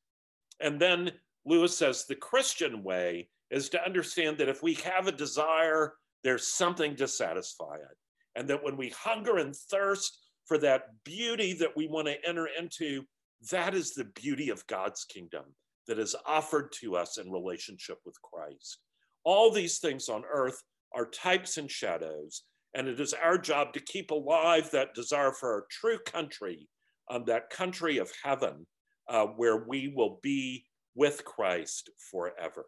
[0.60, 1.12] And then
[1.46, 6.48] Lewis says the Christian way is to understand that if we have a desire, there's
[6.48, 7.98] something to satisfy it.
[8.36, 12.48] And that when we hunger and thirst for that beauty that we want to enter
[12.58, 13.04] into,
[13.52, 15.44] that is the beauty of God's kingdom
[15.88, 18.80] that is offered to us in relationship with Christ.
[19.24, 20.62] All these things on earth
[20.94, 22.44] are types and shadows,
[22.76, 26.68] and it is our job to keep alive that desire for our true country,
[27.10, 28.68] um, that country of heaven,
[29.08, 32.66] uh, where we will be with Christ forever.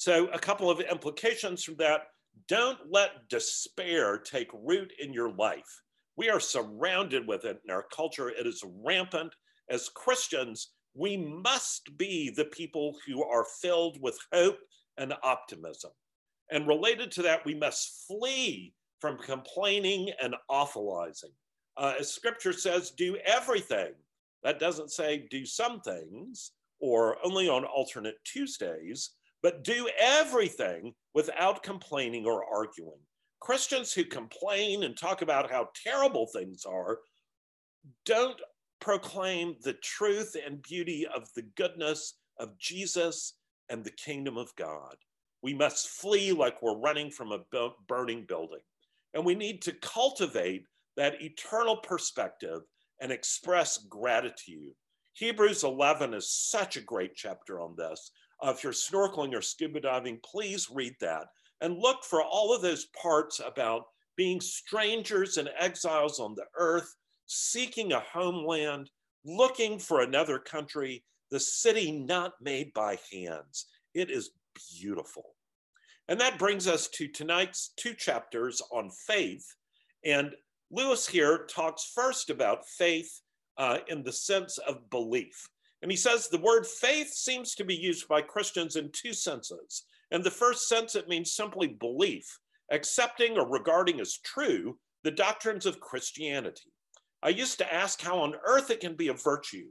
[0.00, 2.04] So, a couple of implications from that
[2.48, 5.82] don't let despair take root in your life.
[6.16, 9.34] We are surrounded with it in our culture, it is rampant.
[9.68, 14.56] As Christians, we must be the people who are filled with hope
[14.96, 15.90] and optimism.
[16.50, 21.34] And related to that, we must flee from complaining and awfulizing.
[21.76, 23.92] Uh, as scripture says, do everything.
[24.44, 29.10] That doesn't say do some things or only on alternate Tuesdays
[29.42, 33.00] but do everything without complaining or arguing.
[33.40, 36.98] Christians who complain and talk about how terrible things are
[38.04, 38.40] don't
[38.80, 43.34] proclaim the truth and beauty of the goodness of Jesus
[43.68, 44.96] and the kingdom of God.
[45.42, 48.60] We must flee like we're running from a burning building.
[49.14, 50.64] And we need to cultivate
[50.96, 52.60] that eternal perspective
[53.00, 54.74] and express gratitude.
[55.14, 58.10] Hebrews 11 is such a great chapter on this
[58.42, 61.26] uh, if you're snorkeling or scuba diving, please read that
[61.60, 63.84] and look for all of those parts about
[64.16, 66.94] being strangers and exiles on the earth,
[67.26, 68.90] seeking a homeland,
[69.24, 73.66] looking for another country, the city not made by hands.
[73.94, 74.30] It is
[74.78, 75.34] beautiful.
[76.08, 79.46] And that brings us to tonight's two chapters on faith.
[80.04, 80.34] And
[80.70, 83.20] Lewis here talks first about faith
[83.58, 85.48] uh, in the sense of belief.
[85.82, 89.84] And he says the word faith seems to be used by Christians in two senses.
[90.10, 92.38] In the first sense, it means simply belief,
[92.70, 96.70] accepting or regarding as true the doctrines of Christianity.
[97.22, 99.68] I used to ask how on earth it can be a virtue.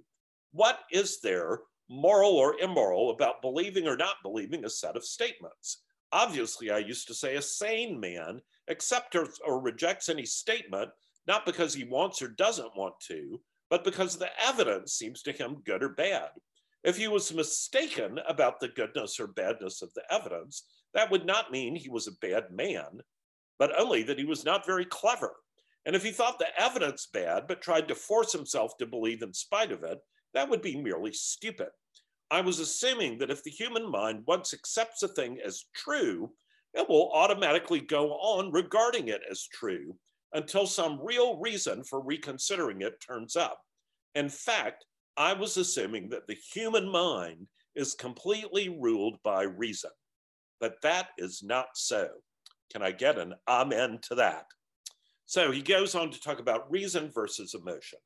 [0.51, 5.83] What is there, moral or immoral, about believing or not believing a set of statements?
[6.11, 10.89] Obviously, I used to say a sane man accepts or, or rejects any statement,
[11.27, 13.39] not because he wants or doesn't want to,
[13.69, 16.29] but because the evidence seems to him good or bad.
[16.83, 20.63] If he was mistaken about the goodness or badness of the evidence,
[20.93, 23.01] that would not mean he was a bad man,
[23.57, 25.35] but only that he was not very clever.
[25.85, 29.33] And if he thought the evidence bad, but tried to force himself to believe in
[29.33, 29.99] spite of it,
[30.33, 31.69] that would be merely stupid.
[32.31, 36.31] I was assuming that if the human mind once accepts a thing as true,
[36.73, 39.95] it will automatically go on regarding it as true
[40.33, 43.61] until some real reason for reconsidering it turns up.
[44.15, 44.85] In fact,
[45.17, 49.91] I was assuming that the human mind is completely ruled by reason,
[50.59, 52.09] but that is not so.
[52.71, 54.45] Can I get an amen to that?
[55.25, 57.99] So he goes on to talk about reason versus emotion.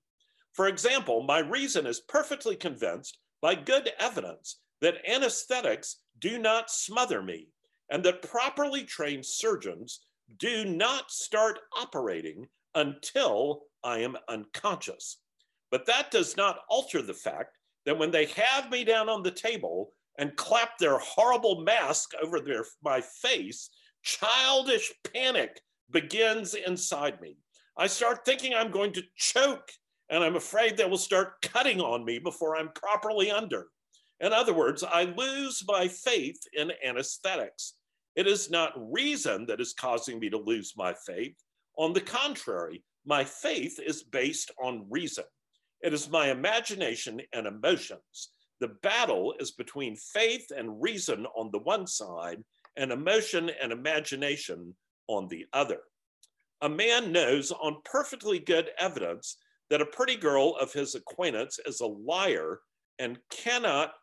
[0.53, 7.21] For example, my reason is perfectly convinced by good evidence that anesthetics do not smother
[7.21, 7.47] me
[7.89, 10.01] and that properly trained surgeons
[10.38, 15.17] do not start operating until I am unconscious.
[15.71, 19.31] But that does not alter the fact that when they have me down on the
[19.31, 23.69] table and clap their horrible mask over their, my face,
[24.03, 25.59] childish panic
[25.89, 27.38] begins inside me.
[27.77, 29.71] I start thinking I'm going to choke
[30.09, 33.67] and I'm afraid they will start cutting on me before I'm properly under.
[34.19, 37.73] In other words, I lose my faith in anesthetics.
[38.16, 41.36] It is not reason that is causing me to lose my faith.
[41.78, 45.26] On the contrary, my faith is based on reason.
[45.82, 48.30] It is my imagination and emotions.
[48.59, 52.43] The battle is between faith and reason on the one side
[52.78, 54.76] and emotion and imagination
[55.07, 55.80] on the other.
[56.61, 59.38] A man knows on perfectly good evidence
[59.70, 62.61] that a pretty girl of his acquaintance is a liar
[62.99, 63.93] and cannot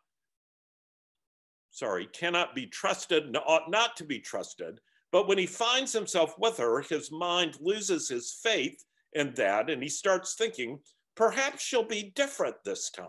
[1.71, 4.79] sorry, cannot be trusted, and ought not to be trusted.
[5.11, 9.81] But when he finds himself with her, his mind loses his faith in that and
[9.83, 10.79] he starts thinking,
[11.15, 13.07] perhaps she'll be different this time.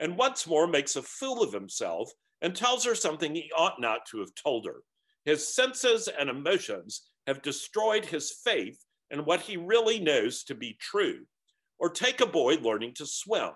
[0.00, 4.06] And once more makes a fool of himself and tells her something he ought not
[4.06, 4.82] to have told her.
[5.24, 10.76] His senses and emotions have destroyed his faith in what he really knows to be
[10.80, 11.20] true.
[11.78, 13.50] Or take a boy learning to swim.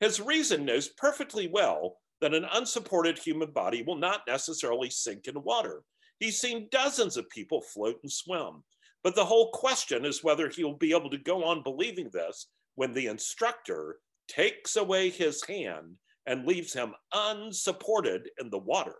[0.00, 5.42] His reason knows perfectly well that an unsupported human body will not necessarily sink in
[5.42, 5.82] water.
[6.18, 8.64] He's seen dozens of people float and swim.
[9.04, 12.48] But the whole question is whether he will be able to go on believing this
[12.74, 15.96] when the instructor takes away his hand
[16.26, 18.96] and leaves him unsupported in the water,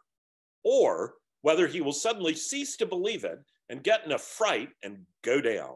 [0.64, 3.38] or whether he will suddenly cease to believe it
[3.68, 5.74] and get in a fright and go down.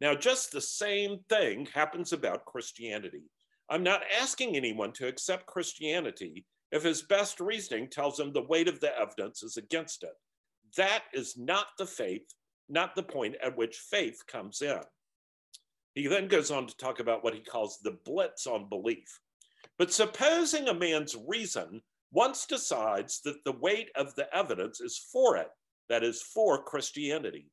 [0.00, 3.22] Now, just the same thing happens about Christianity.
[3.68, 8.68] I'm not asking anyone to accept Christianity if his best reasoning tells him the weight
[8.68, 10.14] of the evidence is against it.
[10.76, 12.26] That is not the faith,
[12.68, 14.80] not the point at which faith comes in.
[15.94, 19.20] He then goes on to talk about what he calls the blitz on belief.
[19.78, 21.80] But supposing a man's reason
[22.12, 25.48] once decides that the weight of the evidence is for it,
[25.88, 27.46] that is, for Christianity,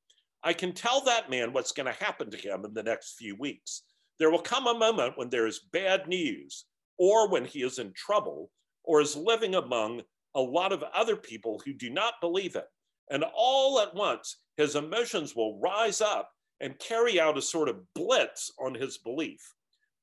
[0.44, 3.36] I can tell that man what's going to happen to him in the next few
[3.36, 3.84] weeks.
[4.20, 6.66] There will come a moment when there is bad news,
[6.98, 8.52] or when he is in trouble,
[8.84, 10.02] or is living among
[10.36, 12.68] a lot of other people who do not believe it.
[13.10, 16.32] And all at once, his emotions will rise up
[16.62, 19.42] and carry out a sort of blitz on his belief.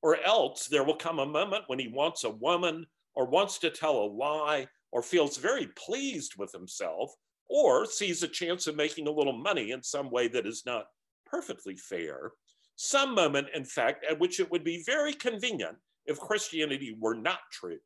[0.02, 3.70] Or else there will come a moment when he wants a woman or wants to
[3.70, 7.12] tell a lie or feels very pleased with himself
[7.48, 10.86] or sees a chance of making a little money in some way that is not
[11.26, 12.32] perfectly fair.
[12.76, 15.76] Some moment, in fact, at which it would be very convenient
[16.06, 17.78] if Christianity were not true.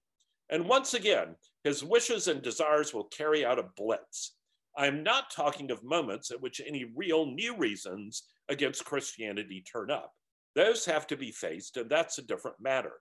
[0.51, 4.37] And once again, his wishes and desires will carry out a blitz.
[4.77, 9.91] I am not talking of moments at which any real new reasons against Christianity turn
[9.91, 10.13] up.
[10.55, 12.93] Those have to be faced, and that's a different matter.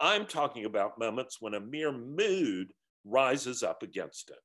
[0.00, 2.72] I'm talking about moments when a mere mood
[3.04, 4.38] rises up against it.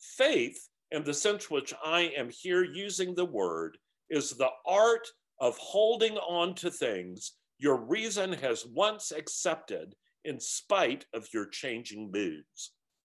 [0.00, 3.78] Faith, in the sense which I am here using the word,
[4.10, 5.06] is the art
[5.40, 9.94] of holding on to things your reason has once accepted
[10.26, 12.72] in spite of your changing moods.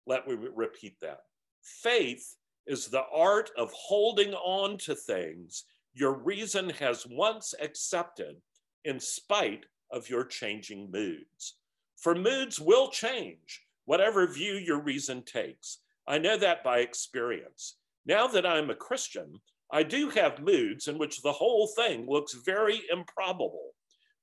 [0.07, 1.21] Let me repeat that.
[1.63, 2.37] Faith
[2.67, 8.37] is the art of holding on to things your reason has once accepted
[8.85, 11.57] in spite of your changing moods.
[11.97, 15.79] For moods will change, whatever view your reason takes.
[16.07, 17.77] I know that by experience.
[18.07, 19.41] Now that I'm a Christian,
[19.73, 23.75] I do have moods in which the whole thing looks very improbable.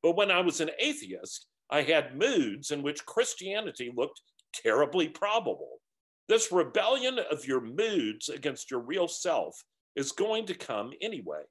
[0.01, 4.21] But when I was an atheist, I had moods in which Christianity looked
[4.53, 5.79] terribly probable.
[6.27, 9.55] This rebellion of your moods against your real self
[9.95, 11.41] is going to come anyway.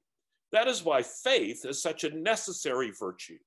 [0.51, 3.37] That is why faith is such a necessary virtue.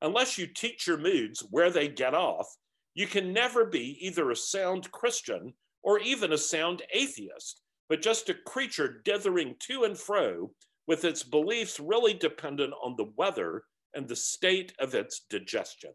[0.00, 2.46] Unless you teach your moods where they get off,
[2.94, 8.28] you can never be either a sound Christian or even a sound atheist, but just
[8.28, 10.52] a creature dithering to and fro
[10.86, 13.64] with its beliefs really dependent on the weather
[13.94, 15.92] and the state of its digestion.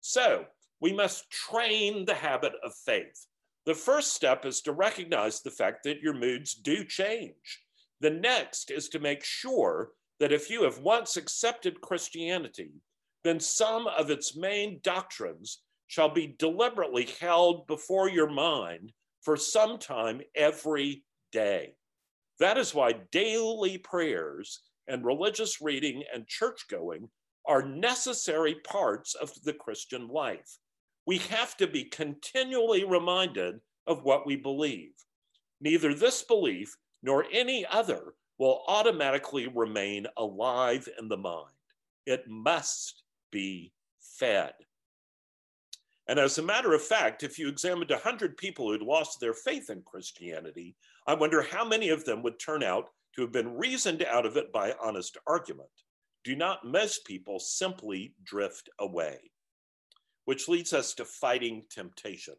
[0.00, 0.46] So
[0.80, 3.26] we must train the habit of faith.
[3.66, 7.62] The first step is to recognize the fact that your moods do change.
[8.00, 9.90] The next is to make sure
[10.20, 12.70] that if you have once accepted Christianity,
[13.24, 18.92] then some of its main doctrines shall be deliberately held before your mind
[19.22, 21.74] for some time every day.
[22.38, 27.08] That is why daily prayers and religious reading and church going
[27.48, 30.58] are necessary parts of the Christian life.
[31.06, 34.92] We have to be continually reminded of what we believe.
[35.60, 41.46] Neither this belief nor any other will automatically remain alive in the mind.
[42.06, 44.52] It must be fed.
[46.06, 49.70] And as a matter of fact, if you examined 100 people who'd lost their faith
[49.70, 50.76] in Christianity,
[51.06, 54.36] I wonder how many of them would turn out to have been reasoned out of
[54.36, 55.68] it by honest argument.
[56.28, 59.30] Do not most people simply drift away?
[60.26, 62.34] Which leads us to fighting temptation.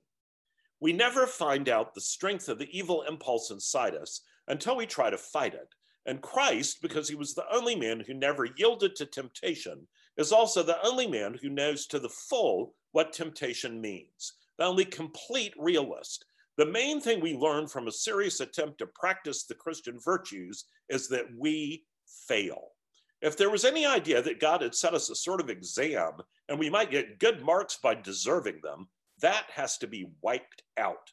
[0.80, 5.10] We never find out the strength of the evil impulse inside us until we try
[5.10, 5.74] to fight it.
[6.06, 9.88] And Christ, because he was the only man who never yielded to temptation,
[10.18, 14.86] is also the only man who knows to the full what temptation means, the only
[14.86, 16.26] complete realist.
[16.58, 21.08] The main thing we learn from a serious attempt to practice the Christian virtues is
[21.08, 22.74] that we fail.
[23.22, 26.14] If there was any idea that God had set us a sort of exam
[26.48, 28.88] and we might get good marks by deserving them,
[29.22, 31.12] that has to be wiped out.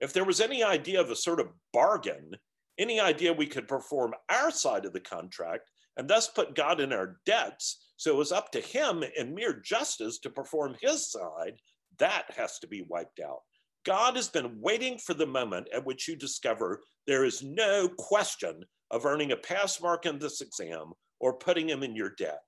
[0.00, 2.36] If there was any idea of a sort of bargain
[2.78, 6.92] any idea we could perform our side of the contract and thus put God in
[6.92, 7.84] our debts.
[7.96, 11.54] So it was up to him in mere justice to perform his side.
[11.98, 13.40] That has to be wiped out.
[13.84, 18.64] God has been waiting for the moment at which you discover there is no question
[18.90, 22.42] of earning a pass mark in this exam or putting him in your debt.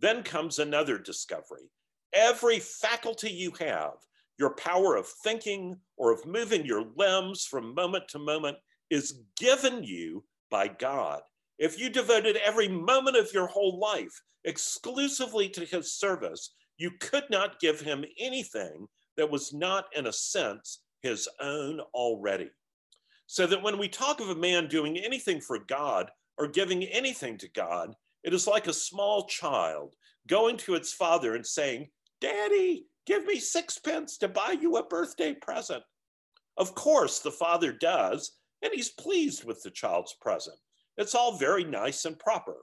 [0.00, 1.70] Then comes another discovery.
[2.12, 3.94] Every faculty you have,
[4.38, 8.56] your power of thinking or of moving your limbs from moment to moment,
[8.90, 11.22] is given you by God.
[11.58, 17.24] If you devoted every moment of your whole life exclusively to his service, you could
[17.30, 22.50] not give him anything that was not, in a sense, his own already.
[23.26, 27.38] So that when we talk of a man doing anything for God or giving anything
[27.38, 27.94] to God,
[28.24, 29.94] it is like a small child
[30.26, 31.88] going to its father and saying,
[32.20, 35.82] Daddy, give me sixpence to buy you a birthday present.
[36.56, 40.56] Of course, the father does, and he's pleased with the child's present.
[40.96, 42.56] It's all very nice and proper,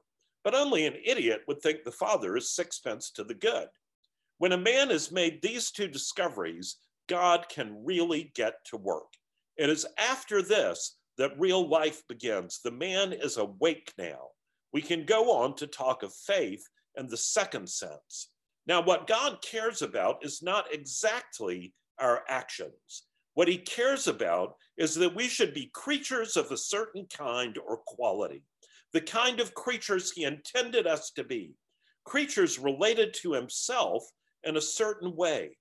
[0.43, 3.68] but only an idiot would think the father is sixpence to the good.
[4.39, 9.14] When a man has made these two discoveries, God can really get to work.
[9.57, 12.62] It is after this that real life begins.
[12.64, 14.30] The man is awake now.
[14.74, 16.64] We can go on to talk of faith
[16.98, 18.30] in the second sense.
[18.68, 23.06] Now, what God cares about is not exactly our actions.
[23.34, 27.78] What he cares about is that we should be creatures of a certain kind or
[27.88, 28.44] quality,
[28.94, 31.56] the kind of creatures he intended us to be,
[32.04, 34.04] creatures related to himself
[34.44, 35.58] in a certain way.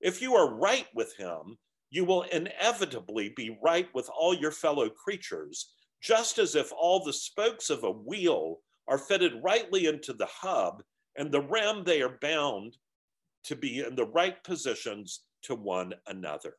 [0.00, 1.58] If you are right with him,
[1.90, 7.12] you will inevitably be right with all your fellow creatures, just as if all the
[7.12, 10.82] spokes of a wheel are fitted rightly into the hub
[11.16, 12.76] and the rim they are bound
[13.44, 16.54] to be in the right positions to one another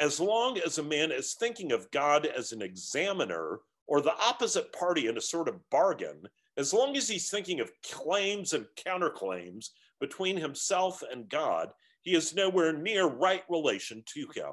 [0.00, 4.72] as long as a man is thinking of God as an examiner or the opposite
[4.72, 6.22] party in a sort of bargain,
[6.56, 9.68] as long as he's thinking of claims and counterclaims
[10.00, 11.70] between himself and God,
[12.02, 14.52] he is nowhere near right relation to him.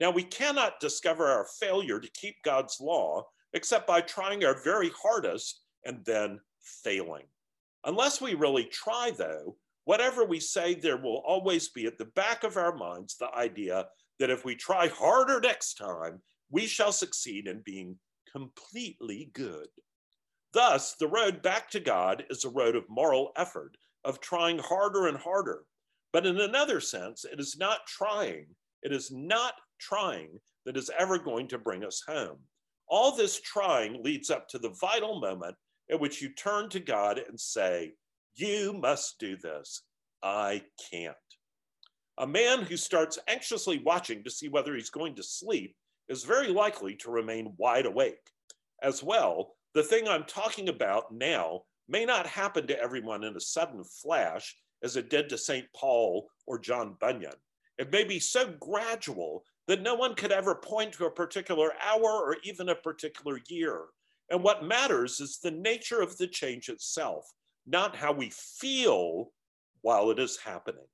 [0.00, 3.24] Now, we cannot discover our failure to keep God's law
[3.54, 7.24] except by trying our very hardest and then failing.
[7.84, 12.44] Unless we really try, though, whatever we say, there will always be at the back
[12.44, 13.86] of our minds the idea
[14.18, 16.20] that if we try harder next time,
[16.50, 17.96] we shall succeed in being
[18.30, 19.66] completely good.
[20.52, 25.06] Thus, the road back to God is a road of moral effort, of trying harder
[25.06, 25.64] and harder.
[26.12, 28.46] But in another sense, it is not trying,
[28.82, 32.38] it is not trying that is ever going to bring us home.
[32.88, 35.56] All this trying leads up to the vital moment
[35.90, 37.92] at which you turn to God and say,
[38.34, 39.82] You must do this.
[40.22, 41.16] I can't.
[42.18, 45.74] A man who starts anxiously watching to see whether he's going to sleep
[46.08, 48.30] is very likely to remain wide awake.
[48.82, 53.40] As well, the thing I'm talking about now may not happen to everyone in a
[53.40, 55.66] sudden flash as it did to St.
[55.74, 57.32] Paul or John Bunyan.
[57.78, 62.02] It may be so gradual that no one could ever point to a particular hour
[62.02, 63.84] or even a particular year.
[64.30, 67.24] And what matters is the nature of the change itself,
[67.66, 69.32] not how we feel
[69.82, 70.86] while it is happening.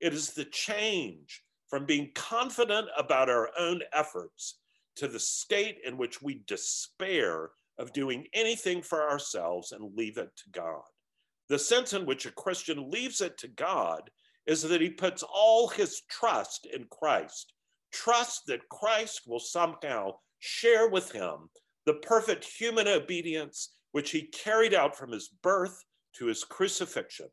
[0.00, 4.58] It is the change from being confident about our own efforts
[4.96, 10.30] to the state in which we despair of doing anything for ourselves and leave it
[10.36, 10.82] to God.
[11.48, 14.10] The sense in which a Christian leaves it to God
[14.46, 17.52] is that he puts all his trust in Christ,
[17.92, 21.50] trust that Christ will somehow share with him
[21.86, 25.84] the perfect human obedience which he carried out from his birth
[26.14, 27.28] to his crucifixion,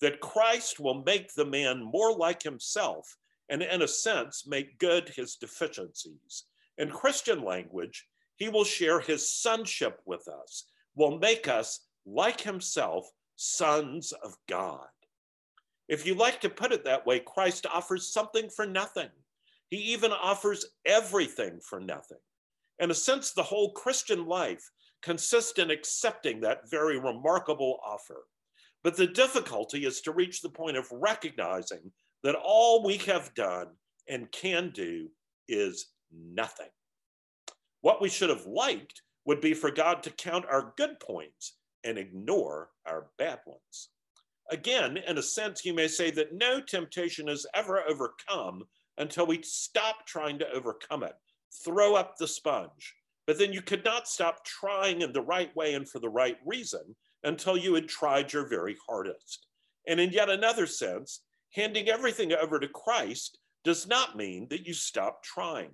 [0.00, 3.16] that Christ will make the man more like himself
[3.48, 6.44] and, in a sense, make good his deficiencies.
[6.78, 8.06] In Christian language,
[8.36, 14.86] he will share his sonship with us, will make us, like himself, sons of God.
[15.88, 19.08] If you like to put it that way, Christ offers something for nothing.
[19.70, 22.18] He even offers everything for nothing.
[22.78, 24.70] In a sense, the whole Christian life
[25.02, 28.24] consists in accepting that very remarkable offer.
[28.82, 31.92] But the difficulty is to reach the point of recognizing
[32.22, 33.68] that all we have done
[34.08, 35.08] and can do
[35.48, 36.70] is nothing.
[37.80, 41.98] What we should have liked would be for God to count our good points and
[41.98, 43.90] ignore our bad ones.
[44.50, 48.64] Again, in a sense, you may say that no temptation is ever overcome
[48.98, 51.14] until we stop trying to overcome it,
[51.64, 52.94] throw up the sponge.
[53.26, 56.36] But then you could not stop trying in the right way and for the right
[56.46, 59.46] reason until you had tried your very hardest.
[59.86, 61.22] And in yet another sense,
[61.54, 65.70] handing everything over to Christ does not mean that you stop trying.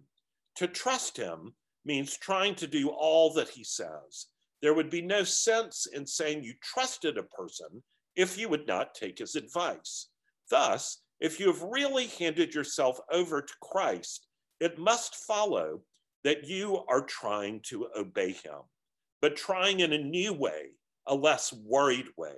[0.56, 1.54] To trust Him
[1.84, 4.26] means trying to do all that he says.
[4.62, 7.82] There would be no sense in saying you trusted a person
[8.16, 10.08] if you would not take his advice.
[10.50, 14.26] Thus, if you have really handed yourself over to Christ,
[14.60, 15.80] it must follow
[16.24, 18.60] that you are trying to obey him,
[19.20, 20.70] but trying in a new way,
[21.06, 22.34] a less worried way.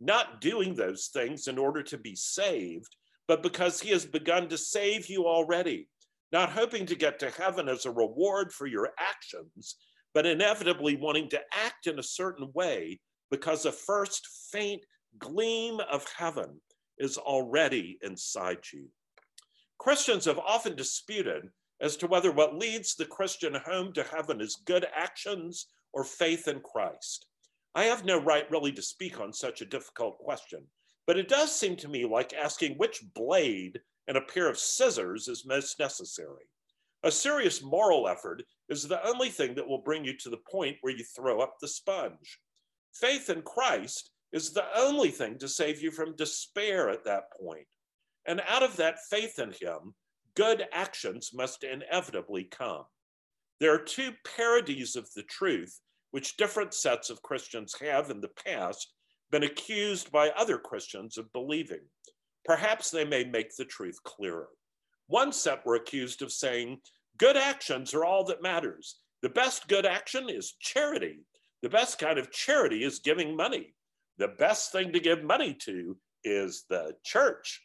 [0.00, 2.94] Not doing those things in order to be saved,
[3.26, 5.88] but because he has begun to save you already
[6.32, 9.76] not hoping to get to heaven as a reward for your actions,
[10.14, 13.00] but inevitably wanting to act in a certain way
[13.30, 14.82] because a first faint
[15.18, 16.60] gleam of heaven
[16.98, 18.86] is already inside you.
[19.78, 24.62] Christians have often disputed as to whether what leads the Christian home to heaven is
[24.64, 27.26] good actions or faith in Christ.
[27.74, 30.62] I have no right really to speak on such a difficult question,
[31.06, 35.28] but it does seem to me like asking which blade and a pair of scissors
[35.28, 36.44] is most necessary.
[37.02, 40.78] A serious moral effort is the only thing that will bring you to the point
[40.80, 42.40] where you throw up the sponge.
[42.94, 47.66] Faith in Christ is the only thing to save you from despair at that point.
[48.26, 49.94] And out of that faith in Him,
[50.34, 52.84] good actions must inevitably come.
[53.60, 58.30] There are two parodies of the truth which different sets of Christians have in the
[58.44, 58.92] past
[59.30, 61.80] been accused by other Christians of believing
[62.46, 64.48] perhaps they may make the truth clearer.
[65.08, 66.78] One set were accused of saying,
[67.18, 69.00] good actions are all that matters.
[69.22, 71.24] The best good action is charity.
[71.62, 73.74] The best kind of charity is giving money.
[74.18, 77.62] The best thing to give money to is the church.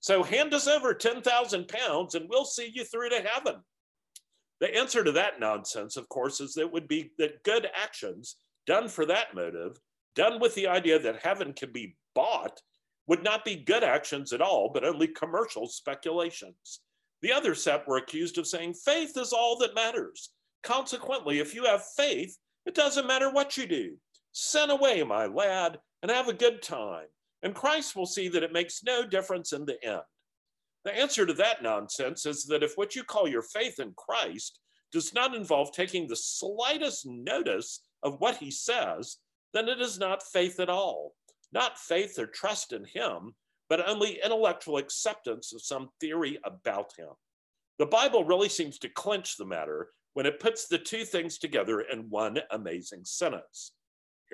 [0.00, 3.56] So hand us over 10,000 pounds and we'll see you through to heaven.
[4.60, 8.36] The answer to that nonsense, of course, is that would be that good actions
[8.66, 9.78] done for that motive,
[10.14, 12.60] done with the idea that heaven can be bought,
[13.06, 16.80] would not be good actions at all, but only commercial speculations.
[17.22, 20.30] The other set were accused of saying faith is all that matters.
[20.62, 22.36] Consequently, if you have faith,
[22.66, 23.96] it doesn't matter what you do.
[24.32, 27.06] Send away, my lad, and have a good time.
[27.42, 30.02] And Christ will see that it makes no difference in the end.
[30.84, 34.60] The answer to that nonsense is that if what you call your faith in Christ
[34.92, 39.16] does not involve taking the slightest notice of what he says,
[39.52, 41.14] then it is not faith at all
[41.54, 43.32] not faith or trust in him,
[43.70, 47.08] but only intellectual acceptance of some theory about him.
[47.78, 51.80] The Bible really seems to clinch the matter when it puts the two things together
[51.80, 53.72] in one amazing sentence.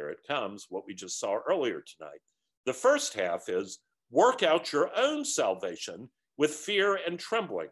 [0.01, 2.23] Here it comes, what we just saw earlier tonight.
[2.65, 3.81] The first half is
[4.11, 7.69] work out your own salvation with fear and trembling,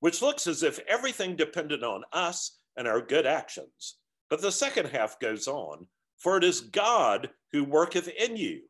[0.00, 3.98] which looks as if everything depended on us and our good actions.
[4.28, 5.86] But the second half goes on
[6.16, 8.62] For it is God who worketh in you,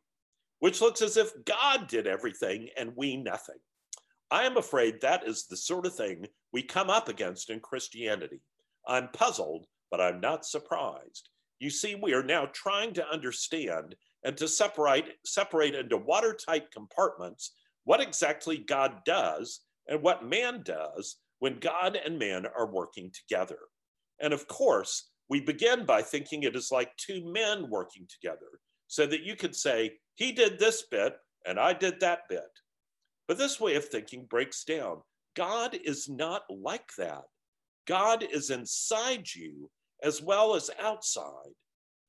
[0.59, 3.57] which looks as if God did everything and we nothing.
[4.29, 8.41] I am afraid that is the sort of thing we come up against in Christianity.
[8.87, 11.29] I'm puzzled, but I'm not surprised.
[11.61, 17.53] You see, we are now trying to understand and to separate, separate into watertight compartments
[17.83, 23.59] what exactly God does and what man does when God and man are working together.
[24.19, 29.05] And of course, we begin by thinking it is like two men working together, so
[29.05, 31.13] that you could say, he did this bit
[31.45, 32.41] and I did that bit.
[33.27, 35.01] But this way of thinking breaks down.
[35.35, 37.21] God is not like that.
[37.87, 39.69] God is inside you
[40.03, 41.53] as well as outside.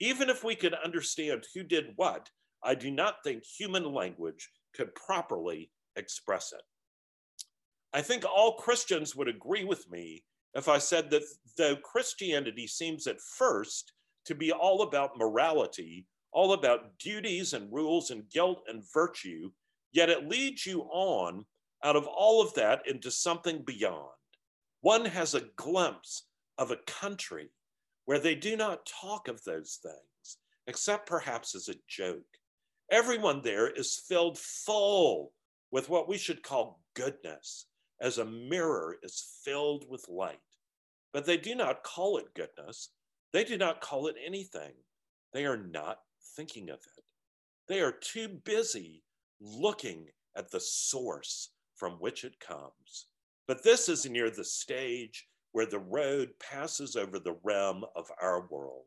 [0.01, 2.28] Even if we could understand who did what,
[2.64, 6.62] I do not think human language could properly express it.
[7.93, 10.24] I think all Christians would agree with me
[10.55, 11.22] if I said that
[11.57, 13.93] though Christianity seems at first
[14.26, 19.51] to be all about morality, all about duties and rules and guilt and virtue,
[19.93, 21.45] yet it leads you on
[21.84, 24.09] out of all of that into something beyond.
[24.80, 26.26] One has a glimpse
[26.59, 27.51] of a country
[28.05, 32.39] where they do not talk of those things, except perhaps as a joke.
[32.91, 35.33] Everyone there is filled full
[35.71, 37.67] with what we should call goodness,
[38.01, 40.39] as a mirror is filled with light.
[41.13, 42.91] But they do not call it goodness.
[43.33, 44.73] They do not call it anything.
[45.33, 45.99] They are not
[46.37, 47.05] thinking of it.
[47.69, 49.03] They are too busy
[49.41, 53.07] looking at the source from which it comes.
[53.47, 58.47] But this is near the stage where the road passes over the realm of our
[58.49, 58.87] world.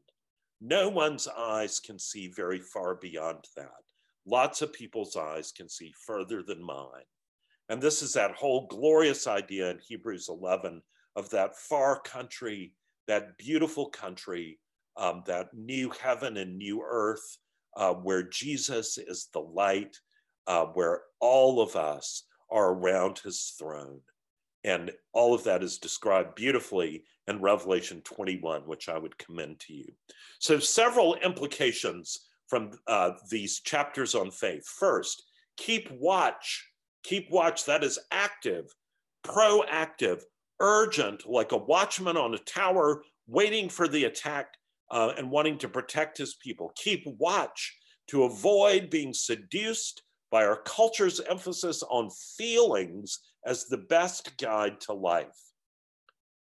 [0.61, 3.69] No one's eyes can see very far beyond that.
[4.25, 7.03] Lots of people's eyes can see further than mine.
[7.69, 10.81] And this is that whole glorious idea in Hebrews 11
[11.15, 12.73] of that far country,
[13.07, 14.59] that beautiful country,
[14.97, 17.37] um, that new heaven and new earth,
[17.75, 19.97] uh, where Jesus is the light,
[20.47, 23.99] uh, where all of us are around his throne.
[24.65, 29.73] And all of that is described beautifully in Revelation 21, which I would commend to
[29.73, 29.93] you.
[30.39, 34.67] So, several implications from uh, these chapters on faith.
[34.67, 35.23] First,
[35.55, 36.67] keep watch.
[37.03, 38.65] Keep watch, that is active,
[39.23, 40.21] proactive,
[40.59, 44.47] urgent, like a watchman on a tower waiting for the attack
[44.89, 46.71] uh, and wanting to protect his people.
[46.75, 50.01] Keep watch to avoid being seduced
[50.31, 55.39] by our culture's emphasis on feelings as the best guide to life.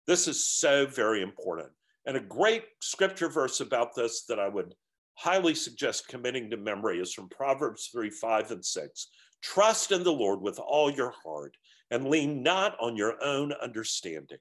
[0.07, 1.69] This is so very important.
[2.05, 4.73] And a great scripture verse about this that I would
[5.15, 9.07] highly suggest committing to memory is from Proverbs 3 5 and 6.
[9.41, 11.55] Trust in the Lord with all your heart
[11.91, 14.39] and lean not on your own understanding.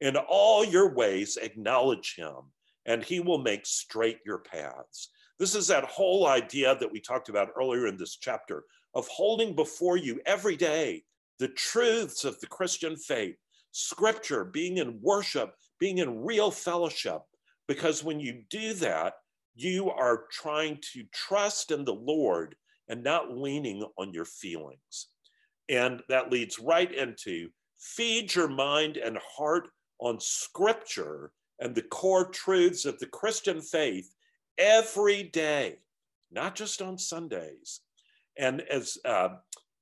[0.00, 2.52] In all your ways, acknowledge him,
[2.84, 5.10] and he will make straight your paths.
[5.38, 9.54] This is that whole idea that we talked about earlier in this chapter of holding
[9.54, 11.04] before you every day
[11.38, 13.36] the truths of the Christian faith,
[13.72, 17.20] scripture, being in worship, being in real fellowship.
[17.66, 19.14] Because when you do that,
[19.54, 22.56] you are trying to trust in the Lord
[22.88, 25.08] and not leaning on your feelings.
[25.68, 29.68] And that leads right into feed your mind and heart
[29.98, 34.12] on scripture and the core truths of the Christian faith
[34.58, 35.76] every day,
[36.30, 37.80] not just on Sundays.
[38.36, 39.28] And as uh,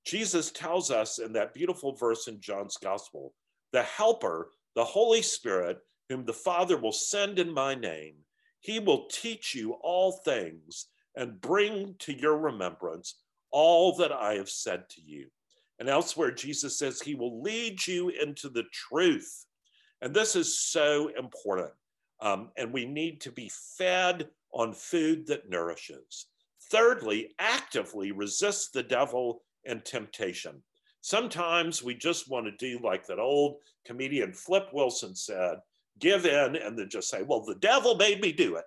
[0.05, 3.35] Jesus tells us in that beautiful verse in John's gospel,
[3.73, 5.79] the helper, the Holy Spirit,
[6.09, 8.17] whom the Father will send in my name,
[8.61, 10.87] he will teach you all things
[11.17, 13.17] and bring to your remembrance
[13.51, 15.27] all that I have said to you.
[15.79, 19.47] And elsewhere, Jesus says he will lead you into the truth.
[20.01, 21.73] And this is so important.
[22.21, 26.27] Um, and we need to be fed on food that nourishes.
[26.71, 30.63] Thirdly, actively resist the devil and temptation.
[31.01, 35.57] Sometimes we just want to do like that old comedian Flip Wilson said
[35.99, 38.65] give in and then just say, well, the devil made me do it.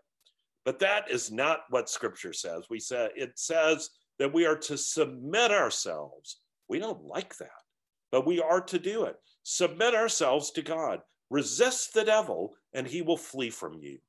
[0.63, 2.63] But that is not what scripture says.
[2.69, 3.89] We say it says
[4.19, 6.39] that we are to submit ourselves.
[6.67, 7.49] We don't like that,
[8.11, 9.15] but we are to do it.
[9.43, 11.01] Submit ourselves to God.
[11.29, 13.99] Resist the devil and he will flee from you.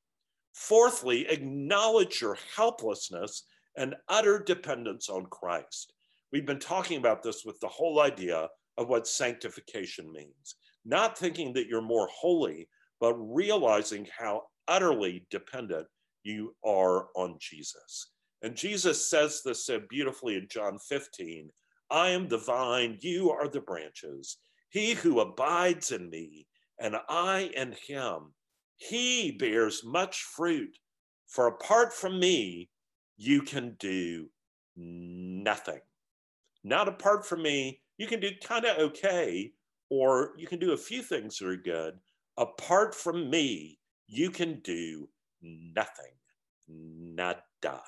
[0.54, 3.44] Fourthly, acknowledge your helplessness
[3.76, 5.92] and utter dependence on Christ.
[6.36, 10.56] We've been talking about this with the whole idea of what sanctification means.
[10.84, 12.68] Not thinking that you're more holy,
[13.00, 15.86] but realizing how utterly dependent
[16.24, 18.10] you are on Jesus.
[18.42, 21.48] And Jesus says this so beautifully in John 15
[21.90, 24.36] I am the vine, you are the branches.
[24.68, 26.46] He who abides in me,
[26.78, 28.34] and I in him,
[28.76, 30.76] he bears much fruit.
[31.28, 32.68] For apart from me,
[33.16, 34.28] you can do
[34.76, 35.80] nothing.
[36.66, 39.52] Not apart from me, you can do kind of okay,
[39.88, 41.94] or you can do a few things that are good.
[42.36, 45.08] Apart from me, you can do
[45.40, 46.12] nothing.
[46.68, 47.82] Nada.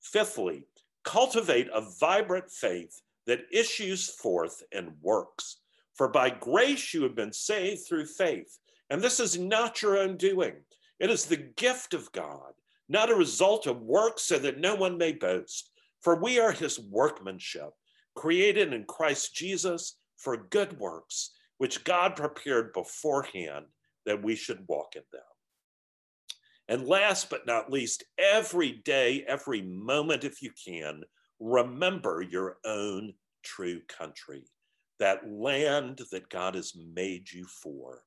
[0.00, 0.66] Fifthly,
[1.04, 5.58] cultivate a vibrant faith that issues forth in works.
[5.94, 8.58] For by grace you have been saved through faith.
[8.90, 10.56] And this is not your own doing,
[10.98, 12.54] it is the gift of God,
[12.88, 15.70] not a result of works, so that no one may boast.
[16.02, 17.70] For we are his workmanship,
[18.14, 23.66] created in Christ Jesus for good works, which God prepared beforehand
[24.06, 25.22] that we should walk in them.
[26.68, 31.02] And last but not least, every day, every moment, if you can,
[31.40, 34.44] remember your own true country,
[34.98, 38.02] that land that God has made you for.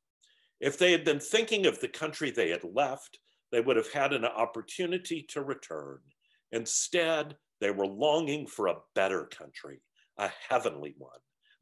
[0.59, 3.17] If they had been thinking of the country they had left,
[3.51, 5.99] they would have had an opportunity to return.
[6.51, 9.79] Instead, they were longing for a better country,
[10.17, 11.19] a heavenly one.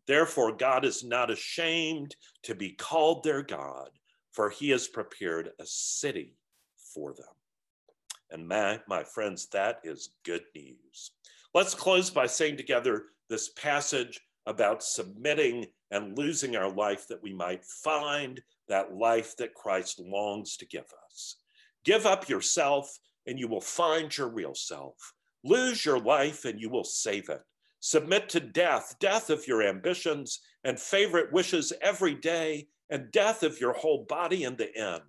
[0.07, 3.89] Therefore, God is not ashamed to be called their God,
[4.31, 6.35] for he has prepared a city
[6.95, 7.25] for them.
[8.31, 11.11] And my, my friends, that is good news.
[11.53, 17.33] Let's close by saying together this passage about submitting and losing our life that we
[17.33, 21.37] might find that life that Christ longs to give us.
[21.83, 22.97] Give up yourself
[23.27, 24.95] and you will find your real self.
[25.43, 27.41] Lose your life and you will save it.
[27.79, 33.59] Submit to death, death of your ambitions and favorite wishes every day, and death of
[33.61, 35.03] your whole body in the end.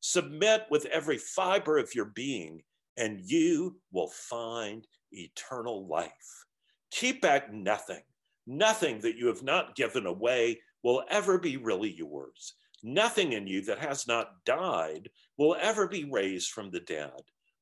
[0.00, 2.62] Submit with every fiber of your being,
[2.96, 6.44] and you will find eternal life.
[6.90, 8.02] Keep back nothing.
[8.46, 12.54] Nothing that you have not given away will ever be really yours.
[12.82, 17.10] Nothing in you that has not died will ever be raised from the dead.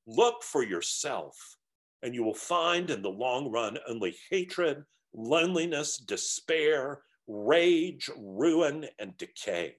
[0.07, 1.37] Look for yourself,
[2.05, 4.85] and you will find in the long run only hatred,
[5.15, 9.77] loneliness, despair, rage, ruin, and decay.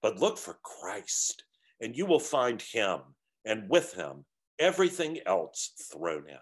[0.00, 1.42] But look for Christ,
[1.80, 3.00] and you will find him,
[3.44, 4.24] and with him,
[4.60, 6.38] everything else thrown in.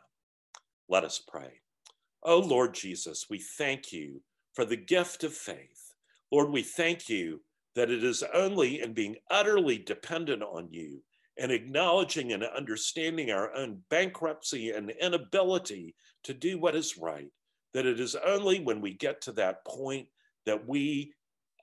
[0.90, 1.60] Let us pray.
[2.22, 4.20] Oh, Lord Jesus, we thank you
[4.52, 5.94] for the gift of faith.
[6.30, 7.40] Lord, we thank you
[7.76, 11.00] that it is only in being utterly dependent on you
[11.38, 17.30] and acknowledging and understanding our own bankruptcy and inability to do what is right,
[17.72, 20.06] that it is only when we get to that point
[20.46, 21.12] that we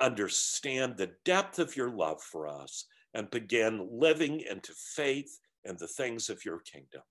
[0.02, 5.88] understand the depth of your love for us and begin living into faith and the
[5.88, 7.02] things of your kingdom.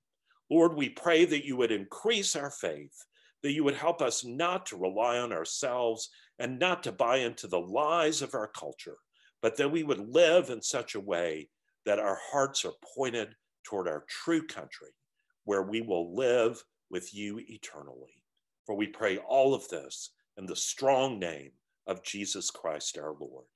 [0.50, 3.04] Lord, we pray that you would increase our faith,
[3.42, 7.46] that you would help us not to rely on ourselves and not to buy into
[7.46, 8.96] the lies of our culture,
[9.40, 11.48] but that we would live in such a way
[11.90, 13.34] that our hearts are pointed
[13.64, 14.90] toward our true country,
[15.42, 18.22] where we will live with you eternally.
[18.64, 21.50] For we pray all of this in the strong name
[21.88, 23.46] of Jesus Christ our Lord.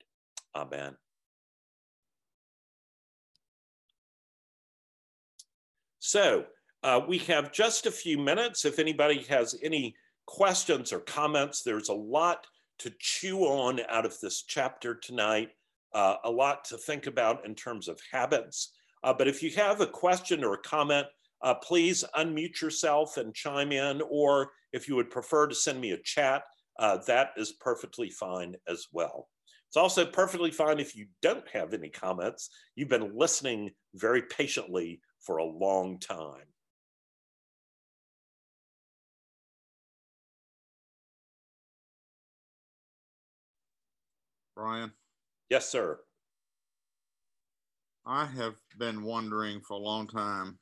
[0.53, 0.97] Amen.
[5.99, 6.43] So
[6.83, 8.65] uh, we have just a few minutes.
[8.65, 12.47] If anybody has any questions or comments, there's a lot
[12.79, 15.51] to chew on out of this chapter tonight,
[15.95, 18.73] uh, a lot to think about in terms of habits.
[19.03, 21.07] Uh, but if you have a question or a comment,
[21.41, 25.91] uh, please unmute yourself and chime in, or if you would prefer to send me
[25.91, 26.43] a chat,
[26.79, 29.29] uh, that is perfectly fine as well.
[29.69, 32.49] It's also perfectly fine if you don't have any comments.
[32.75, 36.45] You've been listening very patiently for a long time.
[44.55, 44.91] Brian?
[45.49, 45.99] Yes, sir.
[48.05, 50.59] I have been wondering for a long time